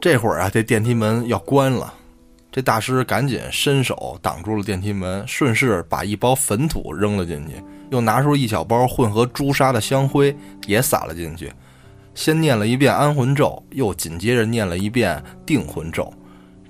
[0.01, 1.93] 这会儿啊，这电梯门要关了。
[2.51, 10.35] 这大师赶紧伸手挡住了电梯门，顺势把一包粉土扔了进去，又拿出一小包混合朱砂的香灰
[10.65, 11.53] 也撒了进去，
[12.15, 16.11] 先念了一遍安魂咒，又紧接着念了一遍定魂咒。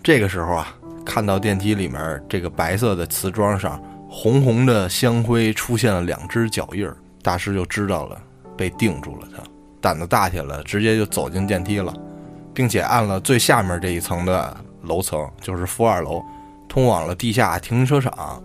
[0.03, 0.75] 这个时候啊，
[1.05, 8.21] 看到电梯里面这个白色的瓷砖上红红的香灰出现了两只脚印儿，大师就知道了，
[8.57, 9.27] 被定住了。
[9.34, 9.41] 他
[9.80, 11.93] 胆子大起来，直接就走进电梯了，
[12.53, 14.57] 并且按了最下面这一层的。
[14.84, 16.23] 楼层就是负二楼，
[16.67, 18.41] 通往了地下停车场。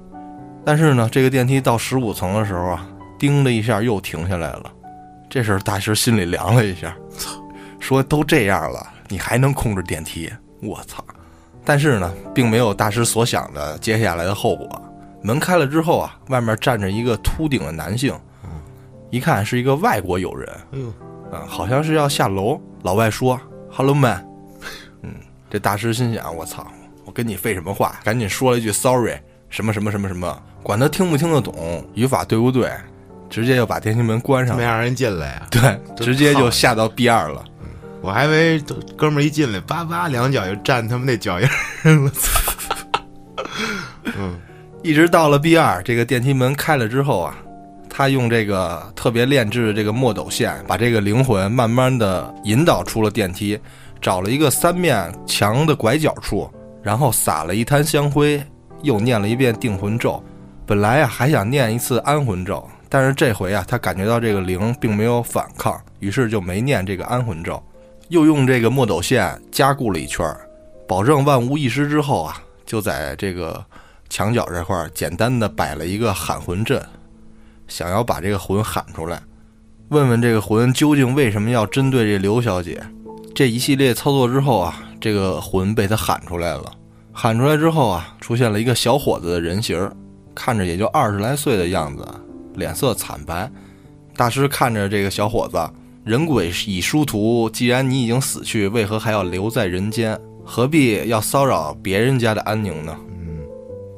[0.64, 2.86] 但是呢，这个电梯到十五层的时候啊，
[3.18, 4.72] 叮的一下又停下来了。
[5.28, 7.30] 这时候大师心里凉了一下，操，
[7.80, 10.32] 说都这样了，你还能控制电梯？
[10.62, 11.04] 我操！
[11.64, 14.82] 但是呢，并没有大师所想的接下来的后果。
[15.22, 18.14] 门开了之后啊，外面站着一个秃顶的男性，
[19.10, 20.88] 一看是一个外国友人，哎呦，
[21.30, 22.60] 啊，好像是要下楼。
[22.82, 24.26] 老外说：“Hello man。”
[25.54, 26.66] 这大师心想：“我操，
[27.04, 28.00] 我跟你废什么话？
[28.02, 29.16] 赶紧说了一句 ‘sorry’，
[29.48, 32.68] 什么什么什么什么，管他听不听得懂，语法对不对，
[33.30, 35.46] 直接就把电梯门关上，没让人进来呀？
[35.52, 37.44] 对，直接就下到 B 二了。
[38.00, 38.60] 我还以为
[38.96, 42.12] 哥们儿一进来，叭叭两脚就站他们那脚印儿了。
[44.18, 44.36] 嗯，
[44.82, 47.36] 一直到了 B 二，这个电梯门开了之后啊，
[47.88, 53.56] 他用这个特别炼制的这个墨斗线，把这个灵魂慢慢的引导出了电梯。”
[54.04, 56.46] 找了一个三面墙的拐角处，
[56.82, 58.38] 然后撒了一滩香灰，
[58.82, 60.22] 又念了一遍定魂咒。
[60.66, 67.62] 本来啊还想念一次安魂咒，但是这回啊他感觉到这个灵并没有反抗，于是就没念这个安魂咒，
[68.08, 70.22] 又用这个墨斗线加固了一圈，
[70.86, 72.36] 保证万无一失之后啊，
[72.66, 73.64] 就在这个
[74.10, 76.78] 墙角这块简单的摆了一个喊魂阵，
[77.68, 79.22] 想要把这个魂喊出来，
[79.88, 82.78] 问问这个魂究竟为什么要针对这刘小姐。
[83.34, 86.72] 这一系列操作之后啊，这个魂被他喊出来了。
[87.12, 89.90] 喊出来之后啊，出现了一个小伙子的人形，
[90.36, 92.06] 看着也就二十来岁的样子，
[92.54, 93.50] 脸色惨白。
[94.16, 95.58] 大师看着这个小伙子，
[96.04, 100.16] 人鬼已殊途，既然你已经死去，为何还要留在人间？
[100.44, 102.96] 何必要骚扰别人家的安宁呢？
[103.16, 103.38] 嗯，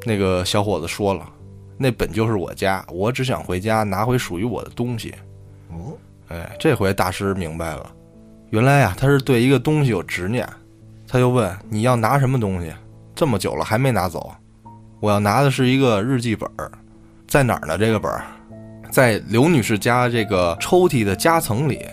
[0.06, 1.28] 那个小伙子说了，
[1.76, 5.12] 那本就是我家，我只想回家拿回属于我的东西。
[5.68, 5.92] 哦，
[6.28, 7.92] 哎，这回大师明白了。
[8.56, 10.48] 原来呀，他是对一个东西有执念，
[11.06, 12.72] 他就问你要拿什么东西？
[13.14, 14.32] 这么久了还没拿走，
[14.98, 16.50] 我要拿的是一个日记本，
[17.28, 17.76] 在哪儿呢？
[17.76, 18.24] 这个本儿
[18.90, 21.84] 在刘女士家这个抽屉的夹层里，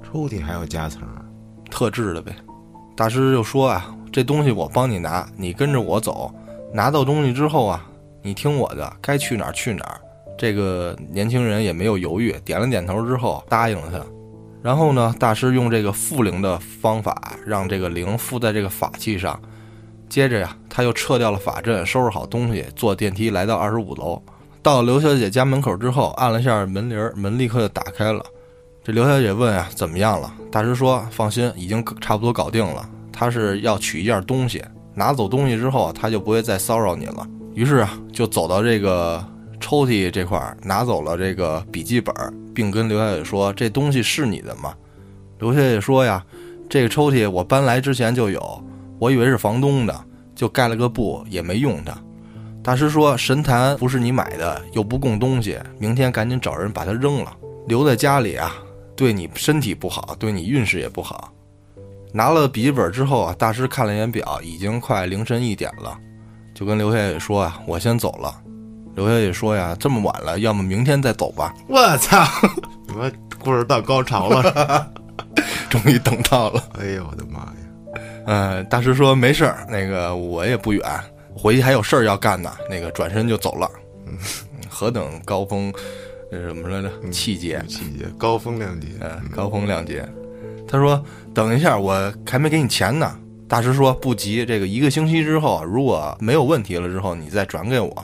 [0.00, 1.02] 抽屉还有夹层，
[1.68, 2.32] 特制的呗。
[2.96, 6.32] 大师就说啊，这东西我帮你拿，你跟着我走，
[6.72, 7.84] 拿到东西之后啊，
[8.22, 10.00] 你听我的，该去哪儿去哪儿，
[10.38, 13.98] 这个年轻人也没有犹豫，点了点头之后答应了他。
[14.66, 19.40] 然后呢，大师用这个附灵的方法，让这个灵附在这个法器上。
[20.08, 24.20] 接着呀，他又撤掉了法阵，收拾好东西，坐电梯来到二十五楼。
[24.62, 28.20] 到刘小姐家门口之后，按了一下门铃，门立刻就打开了。
[28.82, 30.34] 这刘小姐问啊，怎么样了？
[30.50, 32.90] 大师说，放心，已经差不多搞定了。
[33.12, 34.60] 他是要取一件东西，
[34.94, 37.24] 拿走东西之后，他就不会再骚扰你了。
[37.54, 39.24] 于是啊，就走到这个
[39.60, 42.14] 抽屉这块，拿走了这个笔记本，
[42.54, 44.74] 并跟刘小姐说：“这东西是你的吗？”
[45.38, 46.24] 刘小姐说：“呀，
[46.68, 48.64] 这个抽屉我搬来之前就有，
[48.98, 50.04] 我以为是房东的，
[50.34, 51.96] 就盖了个布，也没用它。”
[52.62, 57.32] 大师说：“神坛不是你买的，又不供东西，明天赶紧找人把它扔了，
[57.68, 58.54] 留在家里啊，
[58.96, 61.32] 对你身体不好，对你运势也不好。”
[62.12, 65.96] 拿了笔记本之后啊，大师看了一眼表，已经快凌晨一点了。
[66.54, 68.34] 就跟刘小姐说呀：“我先走了。”
[68.96, 71.54] 刘小姐说呀：“这么晚了，要么明天再走吧。
[71.68, 72.26] 我操！
[72.88, 74.90] 你妈故事到高潮了，”
[75.68, 76.64] 终于等到了。
[76.80, 78.00] 哎呦我的妈呀！
[78.26, 80.82] 嗯，大师说没事儿，那个我也不远，
[81.36, 82.50] 回去还有事儿要干呢。
[82.70, 83.70] 那个转身就走了。
[84.66, 85.70] 何等高风，
[86.32, 86.90] 那什么来着？
[87.10, 88.88] 气节，气节，高风亮节。
[89.00, 90.08] 嗯，高风亮节。
[90.66, 93.14] 他说：“等一下，我还没给你钱呢。”
[93.46, 97.94] 大师说：“不急，这个一个星期之后，如果没有问题了之后，你再转给我。”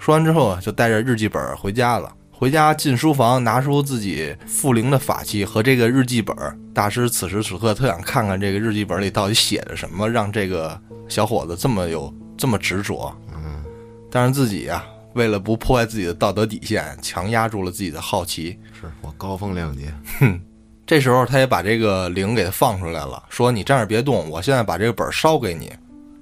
[0.00, 2.10] 说完之后，就带着日记本回家了。
[2.30, 6.34] 回家进书房，拿出自己复灵的法器和这个日记本。
[6.72, 13.14] 大师此时此刻特想看看这个日记本里到底写着什么，让这个小伙子这么有这么执着。
[13.34, 13.62] 嗯，
[14.10, 14.82] 但是自己呀，
[15.12, 18.58] 为了不破坏自己的道德底线，强压住了自己的好奇。
[18.72, 19.92] 是我高风亮节。
[20.18, 20.40] 哼。
[20.86, 25.70] 这时候，他也把这个灵给他放出来了，说：“你站着别动，我现在把这个本烧给你。”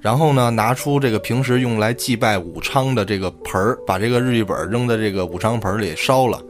[0.00, 6.40] 然后呢，拿出这个平时用来祭拜武昌的这个盆儿，把这个日记本扔在这个武昌盆里烧了。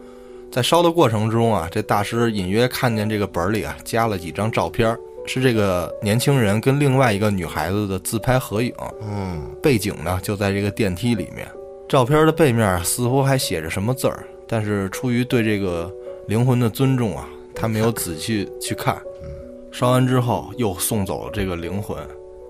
[0.51, 4.96] 在烧的过程中啊，这大师隐约看见这个本里啊加了几张照片，
[5.26, 8.72] 是这个年轻人跟另外一个女孩子的自拍合影。
[9.03, 11.46] 嗯，背景呢就在这个电梯里面。
[11.88, 15.90] 照片的背面似乎还写着什么字儿，但是出于对这个
[16.26, 17.28] 灵魂的尊重啊。
[17.55, 18.96] 他没有仔细去看，
[19.72, 21.99] 烧完之后又送走了这个灵魂。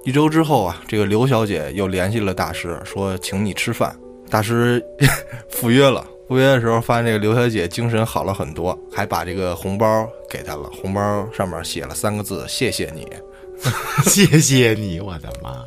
[0.08, 3.94] 一周之后啊，这个刘小姐又联系了大师，说请你吃饭。
[4.30, 4.82] 大师
[5.52, 10.62] 赴约了，赴约的时候发现这个刘小姐精神好了很多，还把这个红包给她了。
[10.80, 13.06] 红包上面写了三个字：谢谢你，
[14.08, 15.64] 谢谢你，我的妈呀！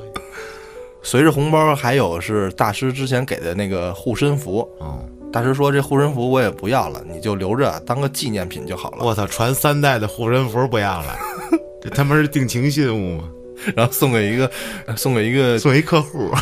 [1.03, 4.67] 随着红包还有是大师之前给的那个护身符。
[4.81, 5.07] 嗯。
[5.31, 11.15] 大师说：“这护身符我也不要了，你就留着当个纪念品就好了。”我操，传三代的护身符不要了，
[11.79, 13.29] 这他妈是定情信物吗？
[13.75, 14.51] 然后送给一个，
[14.95, 16.31] 送给一个，送一客户。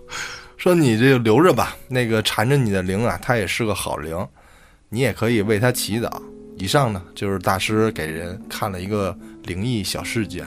[0.56, 4.28] 说你这留着吧，那个缠着你的灵啊，它也是个好灵，
[4.90, 6.10] 你也可以为它祈祷。
[6.56, 10.46] 以上呢，就是大师给人看了一个灵异小事件。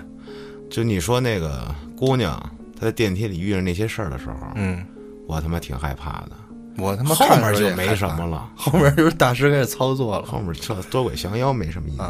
[0.70, 2.38] 就你说那个姑娘，
[2.80, 4.86] 她在电梯里遇上那些事儿的时候，嗯，
[5.28, 6.32] 我他妈挺害怕的。
[6.78, 10.26] 我他妈后面就没什么了， 后面就是大师开始操作了。
[10.26, 12.04] 后面这多鬼降妖没什么意思。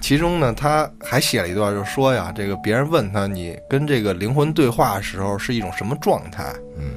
[0.00, 6.52] 其中呢，他还写了一段，就说呀，这个别人问他，你跟这个灵魂对话的时候是一种什么状态？
[6.76, 6.90] 嗯，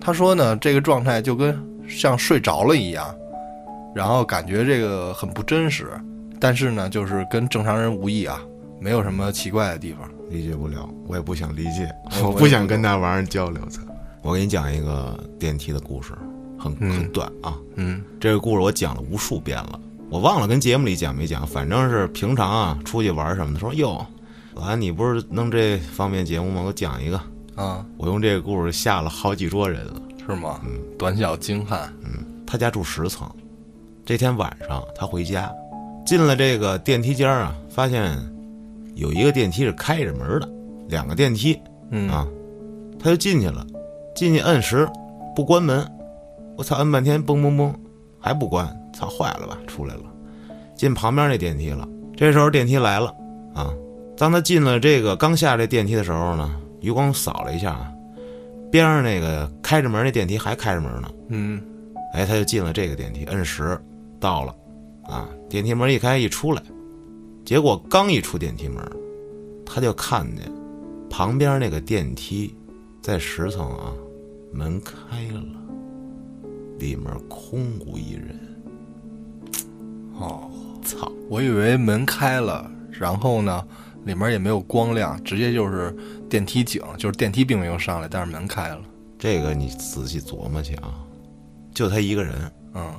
[0.00, 3.12] 他说呢，这个状态就跟像睡着了一样，
[3.94, 5.90] 然后感觉这个很不真实，
[6.38, 8.40] 但是呢，就是跟正常人无异啊，
[8.80, 10.08] 没有什么奇怪的地方。
[10.30, 11.90] 理解不了，我也不想理解，
[12.22, 13.60] 我不想跟那玩意儿交流。
[14.22, 16.12] 我给你讲一个电梯的故事。
[16.58, 19.80] 很很短啊，嗯，这个故事我讲了无数遍了，
[20.10, 24.04] 我忘了跟节目里讲没讲，反正是平常啊出去玩什么的，说哟，
[24.54, 26.62] 老安你不是弄这方面节目吗？
[26.66, 27.20] 我讲一个
[27.54, 30.60] 啊，我用这个故事吓了好几桌人了，是吗？
[30.64, 33.30] 嗯，短小精悍，嗯，他家住十层，
[34.04, 35.50] 这天晚上他回家，
[36.04, 38.18] 进了这个电梯间啊，发现
[38.96, 40.48] 有一个电梯是开着门的，
[40.88, 41.56] 两个电梯，
[41.90, 42.26] 嗯啊，
[42.98, 43.64] 他就进去了，
[44.16, 44.88] 进去摁时
[45.36, 45.86] 不关门。
[46.58, 46.74] 我操！
[46.78, 47.72] 摁半天，嘣嘣嘣，
[48.18, 49.56] 还不关，操，坏了吧？
[49.68, 50.02] 出来了，
[50.74, 51.88] 进旁边那电梯了。
[52.16, 53.14] 这时候电梯来了
[53.54, 53.72] 啊！
[54.16, 57.92] 当他进了这个刚下这电梯的时候呢，余光扫了一下啊，
[58.72, 61.08] 边上那个开着门那电梯还开着门呢。
[61.28, 61.62] 嗯，
[62.12, 63.80] 哎，他就进了这个电梯，摁十
[64.18, 64.52] 到了，
[65.04, 66.60] 啊，电梯门一开一出来，
[67.44, 68.84] 结果刚一出电梯门，
[69.64, 70.50] 他就看见
[71.08, 72.52] 旁边那个电梯
[73.00, 73.92] 在十层啊，
[74.52, 74.92] 门开
[75.32, 75.40] 了。
[76.78, 78.38] 里面空无一人。
[80.18, 80.50] 哦，
[80.84, 81.10] 操！
[81.28, 83.64] 我以为门开了，然后呢，
[84.04, 85.94] 里面也没有光亮，直接就是
[86.28, 88.80] 电梯井，就是电梯并没有上来，但是门开了。
[89.18, 90.94] 这个你仔细琢磨去啊，
[91.72, 92.92] 就他一个人，嗯，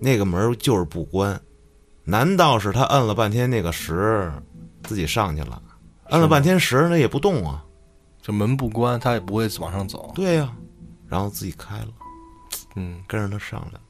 [0.00, 1.38] 那个门就是不关。
[2.04, 4.32] 难道是他摁了半天那个石，
[4.82, 5.62] 自己上去了？
[6.06, 7.64] 摁了半天石，那也不动啊。
[8.20, 10.12] 这门不关，他也不会往上走。
[10.14, 10.52] 对呀、
[11.06, 11.88] 然后自己开了，
[12.74, 13.80] 嗯跟着他上来了。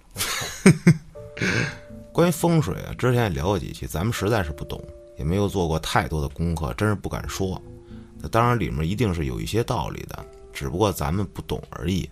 [2.12, 4.83] 关于风水啊，之前也聊过几期，咱们实在是不懂，
[5.18, 7.61] 也没有做过太多的功课，真是不敢说。
[8.20, 12.09] 那当然，里面一定是有一些道理的，只不过咱们不懂而已。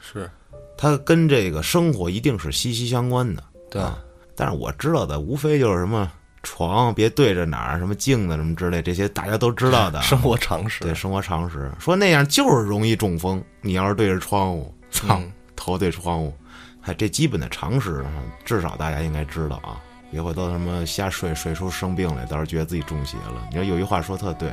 [0.00, 0.30] 是，
[0.76, 3.42] 它跟这个生活一定是息息相关的。
[3.70, 3.98] 对，啊
[4.36, 6.12] 但是我知道的无非就是什么
[6.42, 10.84] 床别对着哪儿，什么镜子什么之类，这些大家都知道的生活常识。
[10.84, 11.72] 对生活常识。
[11.80, 16.32] 说那样就是容易中风，你要是对着窗户，操，嗯头对窗户，
[16.80, 18.04] 还这基本的常识，
[18.44, 19.82] 至少大家应该知道啊。
[20.10, 23.46] 别回头他妈瞎睡睡出生病来，到时候觉得自己中邪了。
[23.50, 24.50] 你说有一话说特对，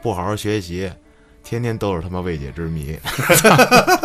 [0.00, 0.92] 不好好学习，
[1.42, 2.96] 天天都是他妈未解之谜。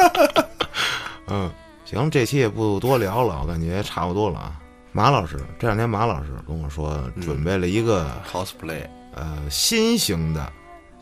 [1.28, 1.52] 嗯，
[1.86, 4.60] 行，这期也不多聊了，我感觉差不多了啊。
[4.92, 10.52] 马老师这两天，马老师跟我说，准备了一个、cosplay，呃新型的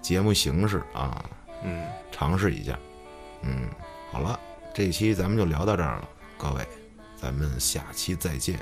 [0.01, 1.23] 节目形式啊，
[1.63, 2.77] 嗯，尝试一下。
[3.43, 3.69] 嗯，
[4.11, 4.37] 好了，
[4.79, 6.65] 这一期咱们就聊到这儿了，各位，
[7.17, 8.57] 咱们下期再见。